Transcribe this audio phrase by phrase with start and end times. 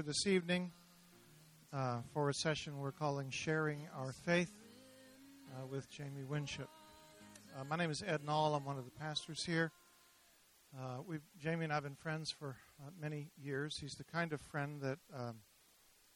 [0.00, 0.72] here this evening
[1.74, 4.50] uh, for a session we're calling Sharing Our Faith
[5.52, 6.70] uh, with Jamie Winship.
[7.54, 8.56] Uh, my name is Ed Nall.
[8.56, 9.72] I'm one of the pastors here.
[10.74, 13.76] Uh, we've, Jamie and I have been friends for uh, many years.
[13.78, 15.36] He's the kind of friend that um,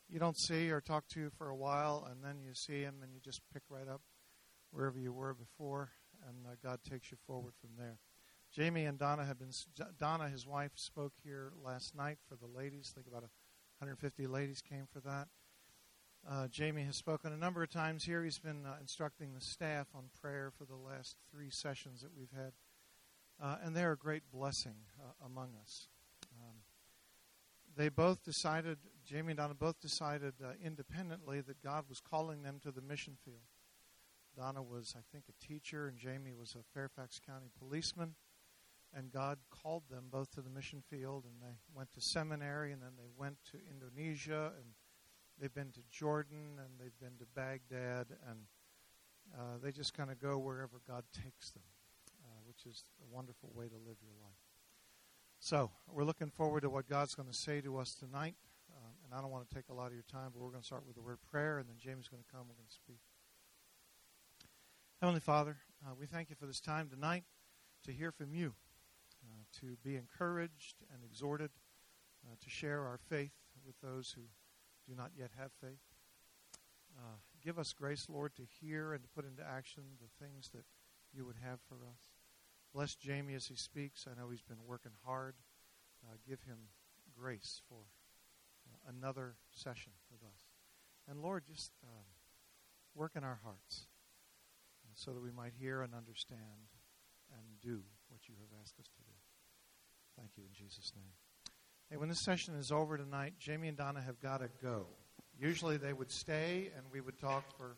[0.08, 3.12] you don't see or talk to for a while, and then you see him and
[3.12, 4.00] you just pick right up
[4.70, 5.90] wherever you were before,
[6.26, 7.98] and uh, God takes you forward from there.
[8.50, 9.50] Jamie and Donna have been.
[10.00, 12.90] Donna, his wife, spoke here last night for the ladies.
[12.94, 13.24] Think about
[13.84, 15.28] 150 ladies came for that.
[16.26, 18.24] Uh, Jamie has spoken a number of times here.
[18.24, 22.32] He's been uh, instructing the staff on prayer for the last three sessions that we've
[22.34, 22.52] had.
[23.38, 25.88] Uh, and they're a great blessing uh, among us.
[26.40, 26.56] Um,
[27.76, 32.60] they both decided, Jamie and Donna both decided uh, independently that God was calling them
[32.62, 33.44] to the mission field.
[34.34, 38.14] Donna was, I think, a teacher, and Jamie was a Fairfax County policeman
[38.96, 42.80] and God called them both to the mission field, and they went to seminary, and
[42.80, 44.66] then they went to Indonesia, and
[45.40, 48.40] they've been to Jordan, and they've been to Baghdad, and
[49.36, 51.64] uh, they just kind of go wherever God takes them,
[52.24, 54.38] uh, which is a wonderful way to live your life.
[55.40, 58.36] So we're looking forward to what God's going to say to us tonight,
[58.76, 60.62] um, and I don't want to take a lot of your time, but we're going
[60.62, 62.42] to start with the word prayer, and then James is going to come.
[62.48, 63.00] We're going to speak.
[65.00, 67.24] Heavenly Father, uh, we thank you for this time tonight
[67.84, 68.54] to hear from you
[69.60, 71.50] to be encouraged and exhorted
[72.26, 73.34] uh, to share our faith
[73.66, 74.22] with those who
[74.88, 75.80] do not yet have faith.
[76.96, 80.64] Uh, give us grace, Lord, to hear and to put into action the things that
[81.12, 82.10] you would have for us.
[82.72, 84.06] Bless Jamie as he speaks.
[84.10, 85.34] I know he's been working hard.
[86.04, 86.58] Uh, give him
[87.18, 87.78] grace for
[88.66, 90.46] uh, another session with us.
[91.08, 92.04] And Lord, just um,
[92.94, 93.86] work in our hearts
[94.84, 96.70] uh, so that we might hear and understand
[97.32, 99.03] and do what you have asked us to.
[100.16, 101.12] Thank you in Jesus' name.
[101.90, 104.86] Hey, when this session is over tonight, Jamie and Donna have got to go.
[105.38, 107.76] Usually they would stay and we would talk for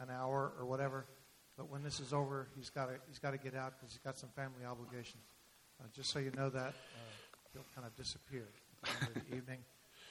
[0.00, 1.06] an hour or whatever.
[1.56, 4.02] But when this is over, he's got to he's got to get out because he's
[4.02, 5.22] got some family obligations.
[5.80, 7.14] Uh, just so you know that, uh,
[7.52, 8.46] he'll kind of disappear
[8.82, 9.58] at the end of the evening.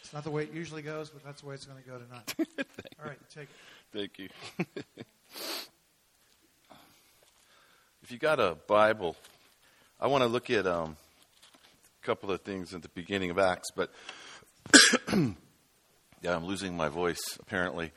[0.01, 1.97] It's not the way it usually goes, but that's the way it's going to go
[1.97, 2.35] tonight.
[2.99, 3.49] All right, take it.
[3.93, 4.29] Thank you.
[8.03, 9.15] if you got a Bible,
[9.99, 10.97] I want to look at um,
[12.03, 13.89] couple of things at the beginning of Acts, but
[15.13, 17.91] yeah, I'm losing my voice apparently.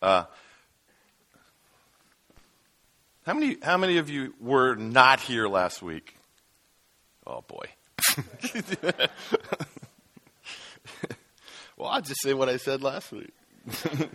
[0.00, 0.24] Uh,
[3.26, 6.16] how many how many of you were not here last week?
[7.26, 7.66] Oh boy.
[11.76, 13.32] well, I'll just say what I said last week.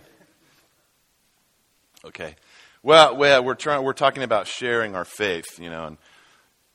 [2.06, 2.36] okay.
[2.82, 3.84] Well, well, we're trying.
[3.84, 5.98] We're talking about sharing our faith, you know, and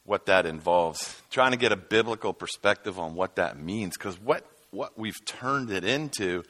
[0.08, 4.44] what that involves, trying to get a biblical perspective on what that means, because what,
[4.70, 6.42] what we've turned it into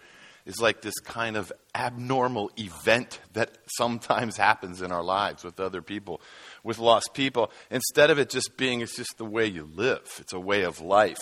[0.47, 5.83] is like this kind of abnormal event that sometimes happens in our lives with other
[5.83, 6.21] people,
[6.63, 7.51] with lost people.
[7.71, 10.81] Instead of it just being, it's just the way you live, it's a way of
[10.81, 11.19] life.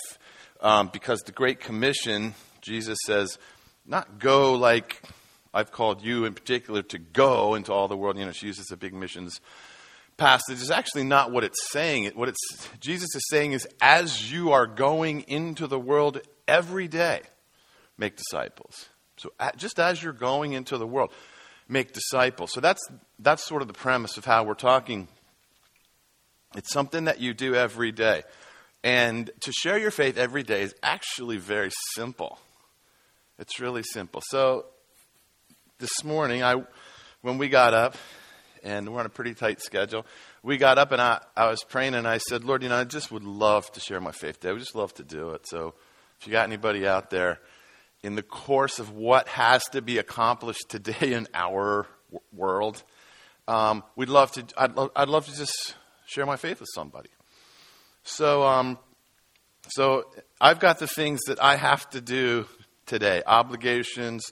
[0.61, 3.37] Um, because the Great Commission, Jesus says,
[3.85, 5.01] not go like
[5.53, 8.19] I've called you in particular to go into all the world.
[8.19, 9.41] You know, she uses the big missions
[10.17, 12.11] passage is actually not what it's saying.
[12.15, 17.21] What it's, Jesus is saying is, as you are going into the world every day,
[17.97, 18.89] make disciples.
[19.17, 21.11] So just as you're going into the world,
[21.67, 22.51] make disciples.
[22.53, 22.81] So that's,
[23.19, 25.07] that's sort of the premise of how we're talking.
[26.55, 28.23] It's something that you do every day.
[28.83, 32.39] And to share your faith every day is actually very simple.
[33.39, 34.21] It's really simple.
[34.29, 34.65] So
[35.79, 36.63] this morning, I,
[37.21, 37.95] when we got up,
[38.63, 40.05] and we're on a pretty tight schedule.
[40.43, 42.83] We got up and I, I was praying and I said, Lord, you know, I
[42.83, 44.49] just would love to share my faith today.
[44.49, 45.47] I would just love to do it.
[45.47, 45.73] So
[46.19, 47.39] if you got anybody out there
[48.03, 52.83] in the course of what has to be accomplished today in our w- world,
[53.47, 55.75] um, we'd love to, I'd, lo- I'd love to just
[56.05, 57.09] share my faith with somebody.
[58.03, 58.77] So, um,
[59.69, 60.05] so
[60.39, 62.45] I've got the things that I have to do
[62.85, 64.31] today, obligations,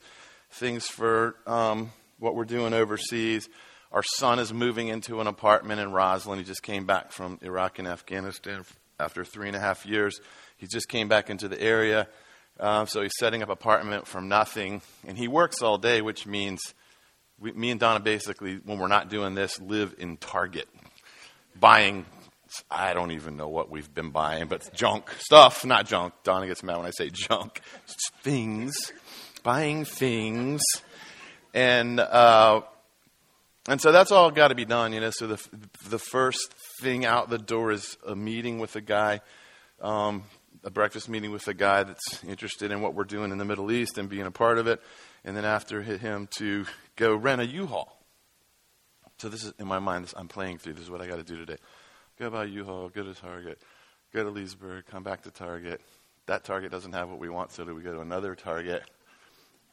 [0.49, 3.49] things for um, what we're doing overseas.
[3.95, 6.37] Our son is moving into an apartment in Rosslyn.
[6.37, 8.65] He just came back from Iraq and Afghanistan
[8.99, 10.19] after three and a half years.
[10.57, 12.09] He just came back into the area.
[12.59, 14.81] Uh, so he's setting up apartment from nothing.
[15.07, 16.59] And he works all day, which means
[17.39, 20.67] we, me and Donna basically, when we're not doing this, live in Target,
[21.57, 22.05] buying.
[22.69, 26.13] I don't even know what we've been buying, but junk stuff, not junk.
[26.25, 27.61] Donna gets mad when I say junk.
[28.23, 28.75] things,
[29.41, 30.61] buying things.
[31.53, 32.63] And uh,
[33.67, 35.11] and so that's all got to be done, you know.
[35.11, 35.47] So the
[35.89, 39.21] the first thing out the door is a meeting with a guy.
[39.81, 40.23] Um,
[40.63, 43.71] a breakfast meeting with a guy that's interested in what we're doing in the Middle
[43.71, 44.81] East and being a part of it.
[45.23, 46.65] And then after him to
[46.95, 47.95] go rent a U-Haul.
[49.19, 50.05] So this is in my mind.
[50.05, 50.73] This, I'm playing through.
[50.73, 51.57] This is what I got to do today.
[52.19, 52.89] Go buy U-Haul.
[52.89, 53.59] Go to Target.
[54.11, 54.85] Go to Leesburg.
[54.87, 55.81] Come back to Target.
[56.25, 58.83] That Target doesn't have what we want, so do we go to another Target?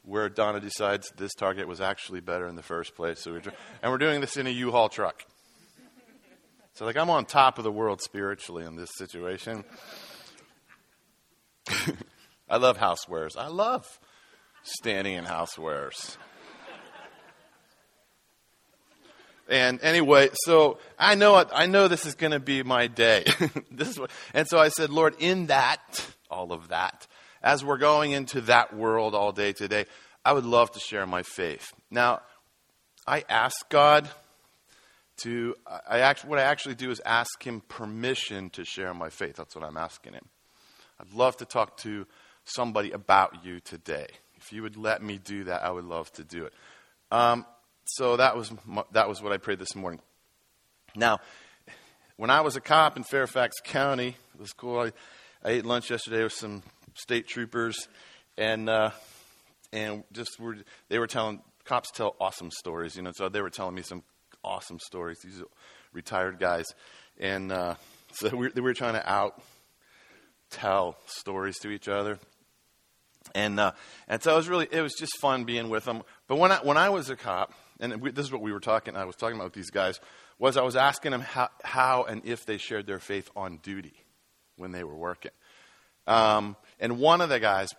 [0.03, 3.19] Where Donna decides this Target was actually better in the first place.
[3.21, 3.41] So we're,
[3.81, 5.23] and we're doing this in a U-Haul truck.
[6.73, 9.63] So like I'm on top of the world spiritually in this situation.
[12.49, 13.37] I love housewares.
[13.37, 13.99] I love
[14.63, 16.17] standing in housewares.
[19.49, 23.25] And anyway, so I know I know this is going to be my day.
[23.71, 27.07] this is what, and so I said, Lord, in that, all of that,
[27.43, 29.85] as we're going into that world all day today,
[30.23, 31.73] I would love to share my faith.
[31.91, 32.21] Now,
[33.05, 34.07] I ask God
[35.23, 35.55] to,
[35.87, 39.35] I actually, what I actually do is ask Him permission to share my faith.
[39.35, 40.25] That's what I'm asking Him.
[40.99, 42.07] I'd love to talk to
[42.45, 44.07] somebody about you today.
[44.37, 46.53] If you would let me do that, I would love to do it.
[47.11, 47.45] Um,
[47.85, 48.51] so that was,
[48.93, 49.99] that was what I prayed this morning.
[50.95, 51.19] Now,
[52.15, 54.79] when I was a cop in Fairfax County, it was cool.
[54.79, 54.91] I,
[55.43, 56.63] I ate lunch yesterday with some
[56.95, 57.87] state troopers,
[58.37, 58.91] and uh,
[59.71, 60.57] and just were,
[60.89, 63.11] they were telling cops tell awesome stories, you know.
[63.15, 64.03] So they were telling me some
[64.43, 65.19] awesome stories.
[65.23, 65.41] These
[65.93, 66.65] retired guys,
[67.19, 67.75] and uh,
[68.13, 69.41] so we, we were trying to out
[70.49, 72.19] tell stories to each other.
[73.33, 73.71] And uh,
[74.07, 76.03] and so it was really it was just fun being with them.
[76.27, 78.59] But when I when I was a cop, and we, this is what we were
[78.59, 79.99] talking, I was talking about with these guys,
[80.37, 83.93] was I was asking them how, how and if they shared their faith on duty
[84.57, 85.31] when they were working.
[86.05, 87.69] Um, and one of the guys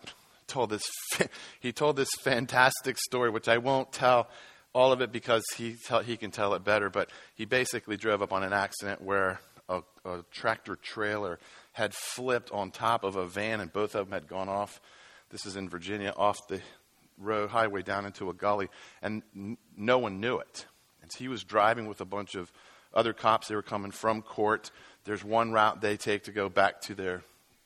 [0.47, 0.83] told this,
[1.61, 4.29] he told this fantastic story, which I won't tell
[4.73, 8.23] all of it because he, tell, he can tell it better, but he basically drove
[8.23, 11.39] up on an accident where a, a tractor trailer
[11.73, 14.81] had flipped on top of a van and both of them had gone off.
[15.29, 16.63] This is in Virginia, off the
[17.19, 18.71] road highway down into a gully,
[19.03, 20.65] and n- no one knew it.
[21.03, 22.51] And he was driving with a bunch of
[22.95, 23.49] other cops.
[23.49, 24.71] They were coming from court.
[25.05, 27.23] There's one route they take to go back to their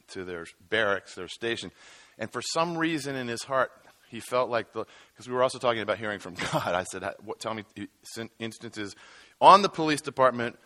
[0.09, 1.71] to their barracks, their station.
[2.19, 3.71] And for some reason in his heart,
[4.09, 6.75] he felt like the because we were also talking about hearing from God.
[6.75, 7.65] I said, what, "Tell me
[8.39, 8.97] instances
[9.41, 10.59] on the police department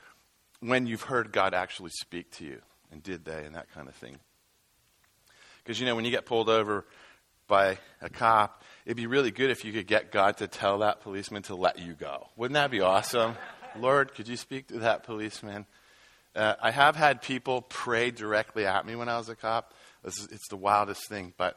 [0.60, 2.60] when you've heard God actually speak to you,
[2.90, 4.18] and did they, and that kind of thing."
[5.62, 6.86] Because you know, when you get pulled over
[7.46, 11.00] by a cop, it'd be really good if you could get God to tell that
[11.02, 12.28] policeman to let you go.
[12.36, 13.36] Wouldn't that be awesome?
[13.78, 15.66] Lord, could you speak to that policeman?
[16.34, 19.74] Uh, I have had people pray directly at me when I was a cop.
[20.04, 21.56] It's, it's the wildest thing, but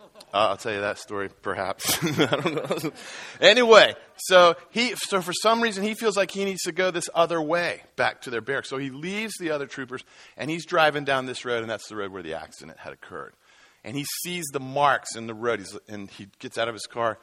[0.00, 2.02] uh, I'll tell you that story perhaps.
[2.18, 2.92] I don't know.
[3.40, 7.08] anyway, so he so for some reason he feels like he needs to go this
[7.14, 8.68] other way back to their barracks.
[8.68, 10.02] So he leaves the other troopers
[10.36, 13.34] and he's driving down this road, and that's the road where the accident had occurred
[13.84, 15.60] and he sees the marks in the road.
[15.60, 17.18] He's, and he gets out of his car.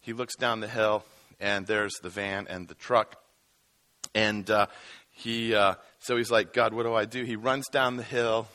[0.00, 1.04] He looks down the hill,
[1.38, 3.16] and there's the van and the truck.
[4.14, 4.66] And uh,
[5.10, 5.74] he, uh,
[6.06, 7.24] so he's like, God, what do I do?
[7.24, 8.46] He runs down the hill,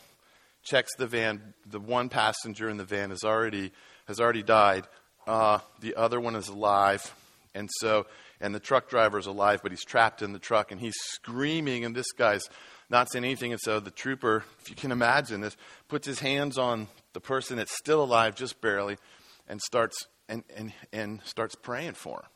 [0.64, 1.54] checks the van.
[1.70, 3.74] The one passenger in the van has already
[4.08, 4.88] has already died.
[5.28, 7.14] Uh, the other one is alive,
[7.54, 8.08] and so
[8.40, 11.84] and the truck driver is alive, but he's trapped in the truck, and he's screaming,
[11.84, 12.44] and this guy's
[12.90, 13.52] not saying anything.
[13.52, 15.58] And so the trooper, if you can imagine this,
[15.90, 18.96] puts his hands on the person that's still alive, just barely,
[19.50, 22.30] and starts and, and, and starts praying for him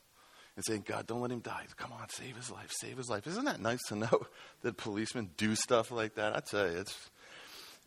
[0.55, 1.65] and saying, God, don't let him die.
[1.75, 3.27] Come on, save his life, save his life.
[3.27, 4.21] Isn't that nice to know
[4.61, 6.35] that policemen do stuff like that?
[6.35, 7.09] I tell you, it's.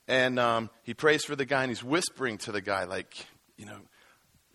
[0.07, 3.15] And um, he prays for the guy, and he's whispering to the guy, like,
[3.57, 3.77] you know,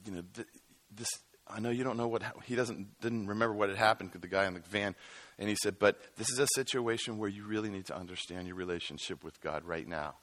[0.06, 0.48] you know, th-
[0.96, 1.08] this.
[1.48, 4.28] I know you don't know what he doesn't didn't remember what had happened to the
[4.28, 4.96] guy in the van,
[5.38, 8.56] and he said, but this is a situation where you really need to understand your
[8.56, 10.16] relationship with God right now,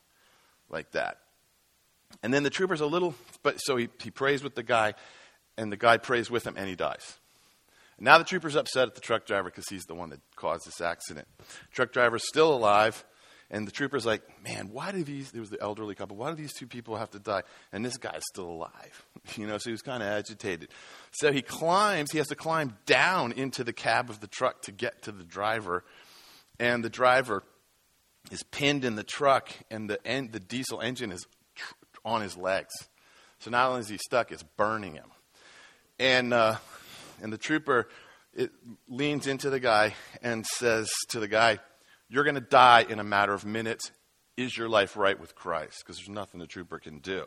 [0.68, 1.18] like that.
[2.23, 4.94] And then the trooper's a little, but so he, he prays with the guy,
[5.56, 7.19] and the guy prays with him, and he dies.
[8.00, 10.80] Now the trooper's upset at the truck driver because he's the one that caused this
[10.80, 11.28] accident.
[11.71, 13.04] Truck driver's still alive,
[13.50, 16.37] and the trooper's like, man, why do these, there was the elderly couple, why do
[16.37, 17.42] these two people have to die?
[17.73, 19.07] And this guy's still alive.
[19.37, 20.71] You know, so he was kind of agitated.
[21.12, 24.73] So he climbs, he has to climb down into the cab of the truck to
[24.73, 25.85] get to the driver.
[26.59, 27.45] And the driver
[28.33, 31.26] is pinned in the truck, and the, en- the diesel engine is
[32.02, 32.73] on his legs.
[33.40, 35.11] So not only is he stuck, it's burning him.
[35.99, 36.57] And, uh,
[37.22, 37.88] and the trooper
[38.34, 38.50] it
[38.88, 41.58] leans into the guy and says to the guy,
[42.08, 43.90] You're going to die in a matter of minutes.
[44.36, 45.80] Is your life right with Christ?
[45.80, 47.24] Because there's nothing the trooper can do.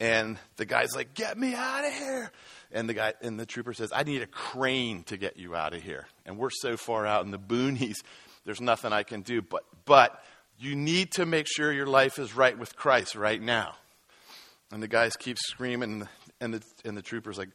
[0.00, 2.32] And the guy's like, Get me out of here.
[2.72, 5.74] And the guy and the trooper says, I need a crane to get you out
[5.74, 6.06] of here.
[6.24, 7.96] And we're so far out in the boonies,
[8.44, 9.42] there's nothing I can do.
[9.42, 10.22] But but
[10.58, 13.74] You need to make sure your life is right with Christ right now.
[14.72, 16.08] And the guys keep screaming,
[16.40, 17.50] and the, and the trooper's like,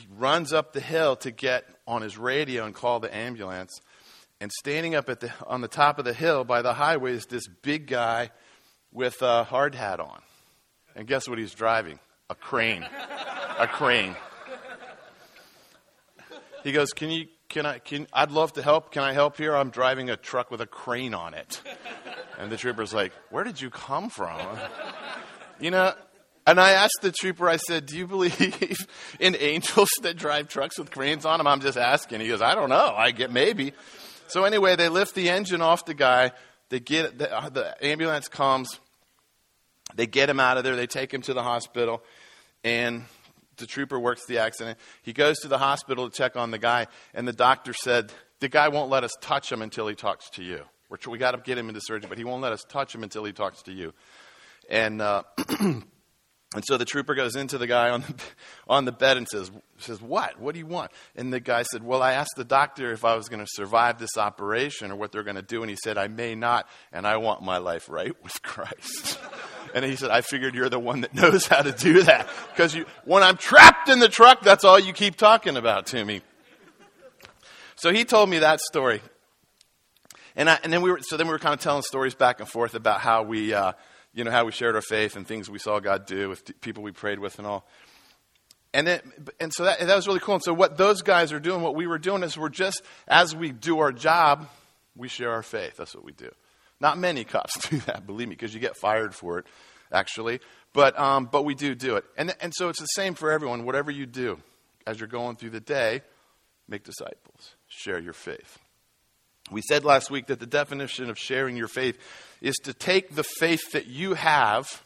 [0.00, 3.80] he runs up the hill to get on his radio and call the ambulance.
[4.40, 7.26] And standing up at the, on the top of the hill by the highway is
[7.26, 8.30] this big guy
[8.92, 10.20] with a hard hat on.
[10.96, 11.98] And guess what he's driving?
[12.28, 12.84] A crane.
[13.58, 14.16] a crane.
[16.62, 17.26] He goes, "Can you?
[17.48, 17.78] Can I?
[17.78, 18.90] Can I'd love to help.
[18.90, 19.54] Can I help here?
[19.54, 21.60] I'm driving a truck with a crane on it."
[22.38, 24.40] And the trooper's like, "Where did you come from?"
[25.60, 25.94] You know,
[26.46, 28.86] and I asked the trooper, I said, Do you believe
[29.20, 31.46] in angels that drive trucks with cranes on them?
[31.46, 32.20] I'm just asking.
[32.20, 32.94] He goes, I don't know.
[32.96, 33.72] I get maybe.
[34.28, 36.32] So anyway, they lift the engine off the guy.
[36.68, 38.80] They get the, uh, the ambulance comes.
[39.94, 40.76] They get him out of there.
[40.76, 42.02] They take him to the hospital,
[42.62, 43.04] and
[43.56, 44.78] the trooper works the accident.
[45.02, 48.48] He goes to the hospital to check on the guy, and the doctor said the
[48.48, 50.62] guy won't let us touch him until he talks to you.
[50.88, 53.02] We're, we got to get him into surgery, but he won't let us touch him
[53.02, 53.92] until he talks to you.
[54.68, 55.22] And uh,
[56.54, 58.14] And so the trooper goes into the guy on the,
[58.68, 60.40] on the bed and says, says, What?
[60.40, 60.92] What do you want?
[61.16, 63.98] And the guy said, Well, I asked the doctor if I was going to survive
[63.98, 65.62] this operation or what they're going to do.
[65.62, 69.18] And he said, I may not, and I want my life right with Christ.
[69.74, 72.28] and he said, I figured you're the one that knows how to do that.
[72.50, 76.22] Because when I'm trapped in the truck, that's all you keep talking about to me.
[77.76, 79.02] So he told me that story.
[80.36, 82.40] And, I, and then we were, so then we were kind of telling stories back
[82.40, 83.72] and forth about how we, uh,
[84.14, 86.82] you know, how we shared our faith and things we saw God do with people
[86.82, 87.66] we prayed with and all.
[88.72, 89.04] And, it,
[89.38, 90.34] and so that, that was really cool.
[90.34, 93.34] And so what those guys are doing, what we were doing is we're just, as
[93.34, 94.48] we do our job,
[94.96, 95.76] we share our faith.
[95.76, 96.30] That's what we do.
[96.80, 99.46] Not many cops do that, believe me, because you get fired for it,
[99.92, 100.40] actually.
[100.72, 102.04] But, um, but we do do it.
[102.16, 103.64] And, and so it's the same for everyone.
[103.64, 104.40] Whatever you do
[104.86, 106.02] as you're going through the day,
[106.68, 108.58] make disciples, share your faith.
[109.50, 111.98] We said last week that the definition of sharing your faith
[112.40, 114.82] is to take the faith that you have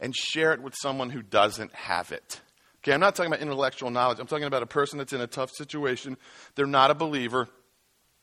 [0.00, 2.40] and share it with someone who doesn't have it.
[2.82, 4.18] Okay, I'm not talking about intellectual knowledge.
[4.18, 6.16] I'm talking about a person that's in a tough situation.
[6.54, 7.48] They're not a believer.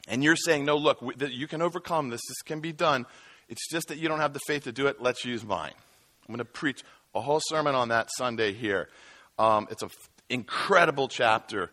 [0.08, 2.22] And you're saying, no, look, that you can overcome this.
[2.28, 3.06] This can be done.
[3.50, 5.02] It's just that you don't have the faith to do it.
[5.02, 5.74] Let's use mine.
[6.28, 6.84] I'm going to preach
[7.14, 8.90] a whole sermon on that Sunday here.
[9.38, 11.72] Um, it's an f- incredible chapter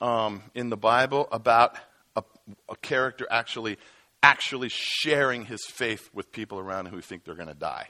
[0.00, 1.76] um, in the Bible about
[2.16, 3.78] a character actually
[4.22, 7.88] actually sharing his faith with people around who think they're going to die.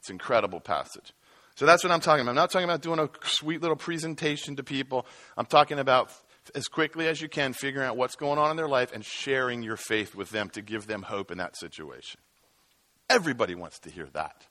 [0.00, 1.12] It's an incredible passage.
[1.54, 2.30] So that's what I'm talking about.
[2.30, 5.06] I'm not talking about doing a sweet little presentation to people.
[5.36, 6.12] I'm talking about
[6.54, 9.62] as quickly as you can figuring out what's going on in their life and sharing
[9.62, 12.20] your faith with them to give them hope in that situation.
[13.08, 14.46] Everybody wants to hear that.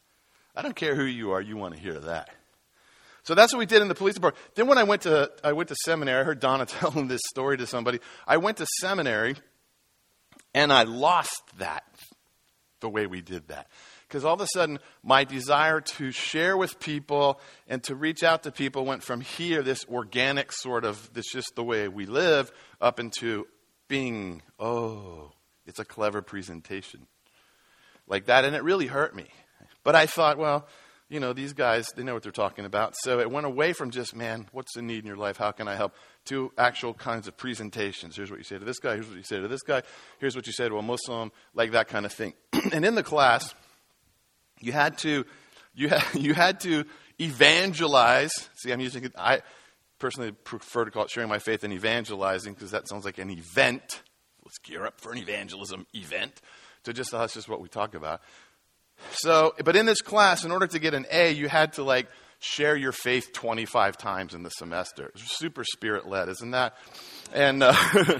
[0.55, 2.29] I don't care who you are, you want to hear that.
[3.27, 4.41] So that's what we did in the police department.
[4.55, 7.57] Then when I went to I went to seminary, I heard Donna telling this story
[7.57, 7.99] to somebody.
[8.25, 9.35] I went to seminary
[10.53, 11.83] and I lost that
[12.79, 13.67] the way we did that.
[14.07, 18.43] Because all of a sudden, my desire to share with people and to reach out
[18.43, 22.49] to people went from here, this organic sort of, this just the way we live,
[22.79, 23.45] up into
[23.89, 25.33] being, oh,
[25.65, 27.07] it's a clever presentation.
[28.07, 28.45] Like that.
[28.45, 29.25] And it really hurt me.
[29.83, 30.65] But I thought, well,
[31.09, 32.93] you know, these guys, they know what they're talking about.
[33.03, 35.37] So it went away from just, man, what's the need in your life?
[35.37, 35.93] How can I help?
[36.25, 38.17] To actual kinds of presentations.
[38.17, 38.95] Here's what you say to this guy.
[38.95, 39.83] Here's what you say to this guy.
[40.19, 42.33] Here's what you say to a Muslim, like that kind of thing.
[42.73, 43.55] and in the class,
[44.59, 45.25] you had to,
[45.73, 46.83] you had, you had to
[47.19, 48.49] evangelize.
[48.57, 49.13] See, I'm using it.
[49.17, 49.41] I
[49.99, 53.29] personally prefer to call it sharing my faith and evangelizing because that sounds like an
[53.29, 54.01] event.
[54.43, 56.41] Let's gear up for an evangelism event.
[56.85, 58.21] So just that's just what we talk about.
[59.11, 62.07] So, but in this class, in order to get an A, you had to like
[62.39, 65.11] share your faith 25 times in the semester.
[65.15, 66.75] super spirit led, isn't that?
[67.33, 67.73] And, uh,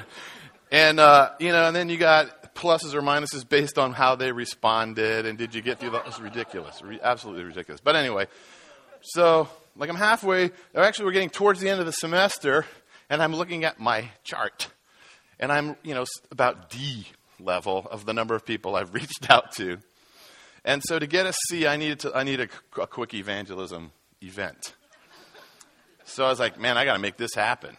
[0.71, 4.31] and, uh, you know, and then you got pluses or minuses based on how they
[4.31, 6.05] responded and did you get through that?
[6.05, 6.81] was ridiculous.
[6.81, 7.79] Re- absolutely ridiculous.
[7.81, 8.25] But anyway,
[9.01, 12.65] so like I'm halfway, actually we're getting towards the end of the semester
[13.09, 14.69] and I'm looking at my chart
[15.39, 17.05] and I'm, you know, about D
[17.39, 19.77] level of the number of people I've reached out to.
[20.67, 23.93] And so to get a C, I needed to, I need a, a quick evangelism
[24.21, 24.75] event.
[26.03, 27.77] So I was like, man, I got to make this happen.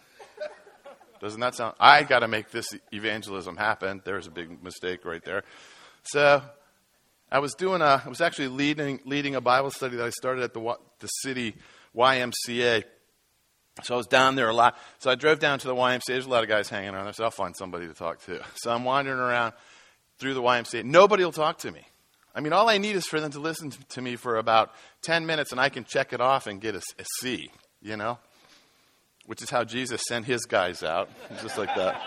[1.21, 1.75] Doesn't that sound?
[1.79, 4.01] I got to make this evangelism happen.
[4.07, 5.45] There's a big mistake right there.
[6.05, 6.41] So
[7.31, 10.43] I was doing a, I was actually leading leading a Bible study that I started
[10.43, 11.57] at the the city
[11.95, 12.85] YMCA.
[13.83, 14.79] So I was down there a lot.
[14.99, 16.07] So I drove down to the YMCA.
[16.07, 17.07] There's a lot of guys hanging around.
[17.07, 18.41] I said, I'll find somebody to talk to.
[18.55, 19.53] So I'm wandering around
[20.19, 20.85] through the YMCA.
[20.85, 21.85] Nobody will talk to me.
[22.35, 25.27] I mean, all I need is for them to listen to me for about 10
[25.27, 28.19] minutes and I can check it off and get a, a C, you know?
[29.27, 31.11] Which is how Jesus sent his guys out,
[31.43, 32.01] just like that.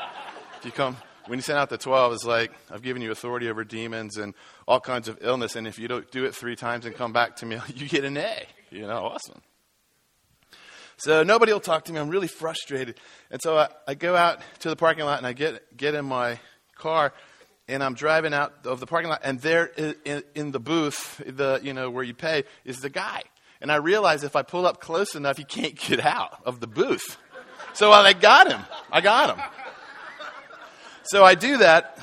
[0.58, 0.98] If you come,
[1.28, 4.34] when he sent out the 12, it's like, I've given you authority over demons and
[4.68, 7.38] all kinds of illness, and if you don't do it three times and come back
[7.38, 8.46] to me, you get an A.
[8.72, 9.42] You know, awesome.
[10.98, 12.00] So nobody will talk to me.
[12.00, 13.00] I'm really frustrated.
[13.32, 16.06] And so I, I go out to the parking lot and I get, get in
[16.06, 16.40] my
[16.76, 17.12] car
[17.72, 19.66] and I'm driving out of the parking lot, and there
[20.06, 23.24] in, in, the booth, the you know where you pay, is the guy.
[23.62, 26.68] And I realize if I pull up close enough, he can't get out of the
[26.68, 27.18] booth.
[27.74, 28.62] So I got him.
[28.92, 29.46] I got him.
[31.04, 32.00] So I do that.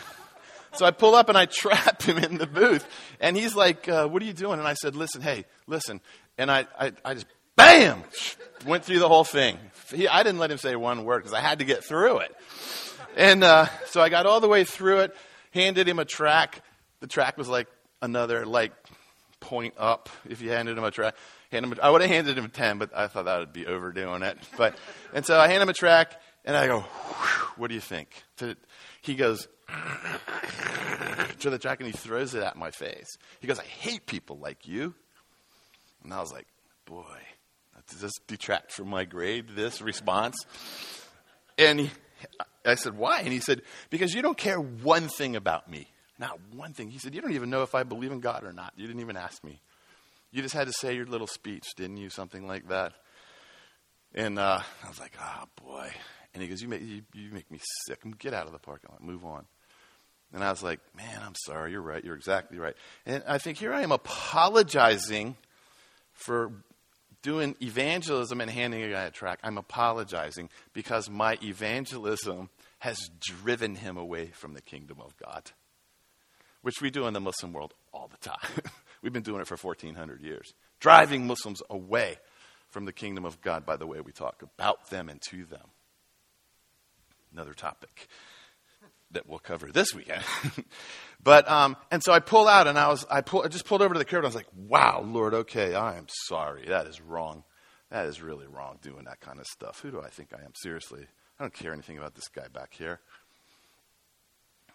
[0.73, 2.89] So I pull up and I trap him in the booth,
[3.21, 6.01] and he's like, uh, "What are you doing?" And I said, "Listen, hey, listen."
[6.39, 8.05] And I, I, I just bam
[8.65, 9.59] went through the whole thing.
[9.93, 12.35] He, I didn't let him say one word because I had to get through it.
[13.17, 15.17] And uh, so I got all the way through it
[15.59, 16.63] handed him a track.
[17.01, 17.69] The track was like
[18.01, 18.73] another like
[19.41, 21.15] point up if you handed him a track.
[21.51, 23.53] Hand him a, I would have handed him a 10, but I thought that would
[23.53, 24.39] be overdoing it.
[24.57, 24.77] But,
[25.13, 26.81] and so I hand him a track and I go,
[27.57, 28.11] what do you think?
[29.01, 29.49] He goes
[31.41, 33.17] to the track and he throws it at my face.
[33.41, 34.95] He goes, I hate people like you.
[36.05, 36.47] And I was like,
[36.85, 37.05] boy,
[37.89, 40.37] does this detract from my grade, this response?
[41.57, 41.91] And he,
[42.71, 43.21] I said, Why?
[43.21, 45.89] And he said, Because you don't care one thing about me.
[46.19, 46.91] Not one thing.
[46.91, 48.73] He said, You don't even know if I believe in God or not.
[48.77, 49.61] You didn't even ask me.
[50.31, 52.11] You just had to say your little speech, didn't you?
[52.11, 52.93] Something like that.
[54.15, 55.91] And uh, I was like, Oh, boy.
[56.35, 58.01] And he goes, you make, you, you make me sick.
[58.19, 59.03] Get out of the parking lot.
[59.03, 59.47] Move on.
[60.33, 61.73] And I was like, Man, I'm sorry.
[61.73, 62.05] You're right.
[62.05, 62.75] You're exactly right.
[63.07, 65.37] And I think here I am apologizing
[66.13, 66.53] for
[67.23, 73.75] doing evangelism and handing a guy a track, I'm apologizing because my evangelism has driven
[73.75, 75.51] him away from the kingdom of God,
[76.63, 78.63] which we do in the Muslim world all the time.
[79.03, 82.17] We've been doing it for 1,400 years, driving Muslims away
[82.71, 85.69] from the kingdom of God by the way we talk about them and to them.
[87.33, 88.09] Another topic
[89.11, 90.23] that we'll cover this weekend.
[91.23, 93.83] but um, and so I pull out and I was I, pull, I just pulled
[93.83, 96.67] over to the curb and I was like, "Wow, Lord, okay, I am sorry.
[96.69, 97.45] That is wrong.
[97.91, 99.81] That is really wrong doing that kind of stuff.
[99.81, 100.53] Who do I think I am?
[100.55, 101.07] Seriously,
[101.39, 103.01] I don't care anything about this guy back here."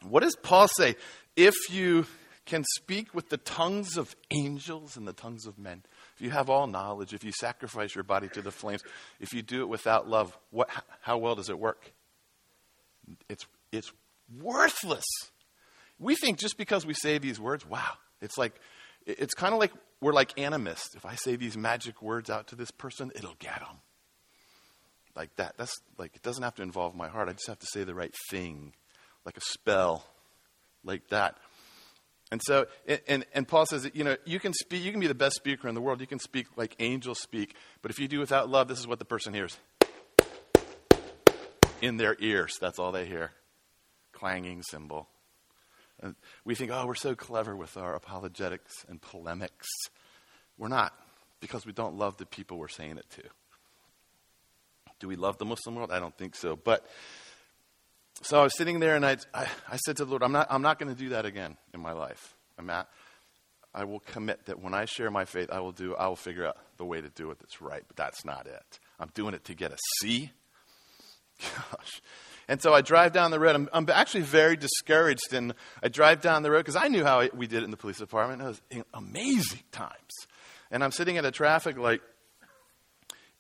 [0.02, 0.96] What does Paul say?
[1.36, 2.06] If you
[2.46, 5.82] can speak with the tongues of angels and the tongues of men,
[6.16, 8.82] if you have all knowledge, if you sacrifice your body to the flames,
[9.20, 10.70] if you do it without love, what,
[11.02, 11.94] how well does it work?
[13.30, 13.92] It's, it's
[14.42, 15.06] worthless.
[16.00, 18.60] We think just because we say these words, wow, it's like,
[19.06, 20.96] it's kind of like we're like animists.
[20.96, 23.78] If I say these magic words out to this person, it'll get them.
[25.16, 25.56] Like that.
[25.58, 27.30] That's like, it doesn't have to involve my heart.
[27.30, 28.74] I just have to say the right thing,
[29.26, 30.06] like a spell,
[30.84, 31.38] like that.
[32.32, 32.66] And so,
[33.08, 35.36] and, and Paul says that, you know, you can speak, you can be the best
[35.36, 36.02] speaker in the world.
[36.02, 37.56] You can speak like angels speak.
[37.84, 39.56] But if you do without love, this is what the person hears
[41.80, 42.58] in their ears.
[42.60, 43.32] That's all they hear
[44.14, 45.08] clanging cymbal.
[46.02, 49.68] And we think, oh, we're so clever with our apologetics and polemics.
[50.58, 50.94] We're not,
[51.40, 53.24] because we don't love the people we're saying it to.
[55.00, 55.92] Do we love the Muslim world?
[55.92, 56.56] I don't think so.
[56.56, 56.86] But
[58.22, 60.48] so I was sitting there and I, I, I said to the Lord, I'm not,
[60.50, 62.36] I'm not going to do that again in my life.
[62.58, 62.88] I'm at,
[63.74, 66.46] I will commit that when I share my faith, I will do, I will figure
[66.46, 67.84] out the way to do it that's right.
[67.88, 68.80] But that's not it.
[69.00, 70.32] I'm doing it to get a C.
[71.42, 72.02] Gosh.
[72.48, 73.56] And so I drive down the road.
[73.56, 75.34] I'm, I'm actually very discouraged.
[75.34, 77.78] And I drive down the road because I knew how we did it in the
[77.78, 78.42] police department.
[78.42, 78.62] It was
[78.94, 80.12] amazing times.
[80.70, 82.02] And I'm sitting at a traffic light,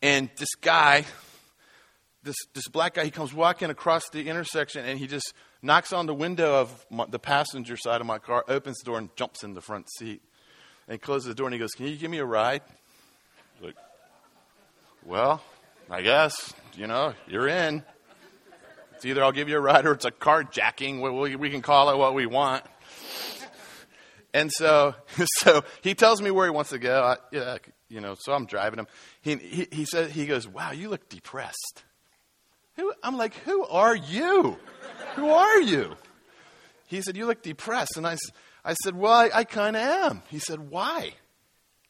[0.01, 1.05] and this guy,
[2.23, 6.05] this, this black guy, he comes walking across the intersection and he just knocks on
[6.05, 9.43] the window of my, the passenger side of my car, opens the door, and jumps
[9.43, 10.21] in the front seat.
[10.87, 12.61] And closes the door and he goes, Can you give me a ride?
[13.61, 13.75] Like,
[15.05, 15.41] well,
[15.89, 17.83] I guess, you know, you're in.
[18.95, 21.01] It's either I'll give you a ride or it's a carjacking.
[21.01, 22.65] We, we can call it what we want.
[24.33, 24.95] And so,
[25.37, 27.01] so he tells me where he wants to go.
[27.01, 27.57] I, yeah,
[27.87, 28.87] you know, so I'm driving him.
[29.21, 31.83] He, he, he said, he goes, wow, you look depressed.
[32.75, 34.57] Who, I'm like, who are you?
[35.15, 35.95] Who are you?
[36.87, 37.97] He said, you look depressed.
[37.97, 38.17] And I,
[38.63, 40.21] I said, well, I, I kind of am.
[40.29, 41.13] He said, why?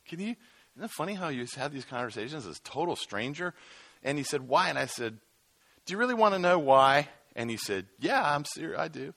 [0.08, 0.36] Can you,
[0.76, 3.54] isn't it funny how you have these conversations as total stranger?
[4.04, 4.70] And he said, why?
[4.70, 5.18] And I said,
[5.86, 7.10] do you really want to know why?
[7.36, 9.14] And he said, Yeah, I'm serious, I do.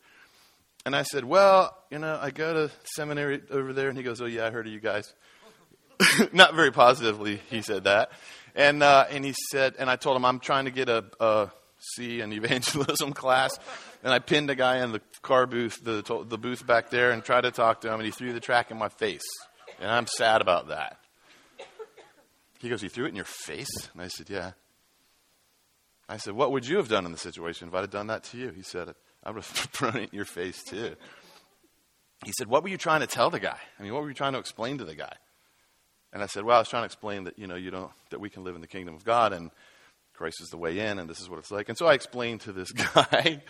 [0.85, 3.89] And I said, Well, you know, I go to seminary over there.
[3.89, 5.13] And he goes, Oh, yeah, I heard of you guys.
[6.33, 8.11] Not very positively, he said that.
[8.57, 11.51] And, uh, and he said, and I told him, I'm trying to get a, a
[11.79, 13.57] C in evangelism class.
[14.03, 17.23] And I pinned a guy in the car booth, the, the booth back there, and
[17.23, 17.95] tried to talk to him.
[17.95, 19.25] And he threw the track in my face.
[19.79, 20.99] And I'm sad about that.
[22.59, 23.69] He goes, He threw it in your face?
[23.93, 24.53] And I said, Yeah.
[26.09, 28.25] I said, What would you have done in the situation if I'd have done that
[28.25, 28.51] to you?
[28.51, 30.97] He said, I would have thrown it in your face too.
[32.25, 33.59] He said, What were you trying to tell the guy?
[33.79, 35.13] I mean, what were you trying to explain to the guy?
[36.17, 38.21] And I said, Well, I was trying to explain that, you know, you don't, that
[38.21, 39.51] we can live in the kingdom of God and
[40.15, 41.69] Christ is the way in and this is what it's like.
[41.69, 43.43] And so I explained to this guy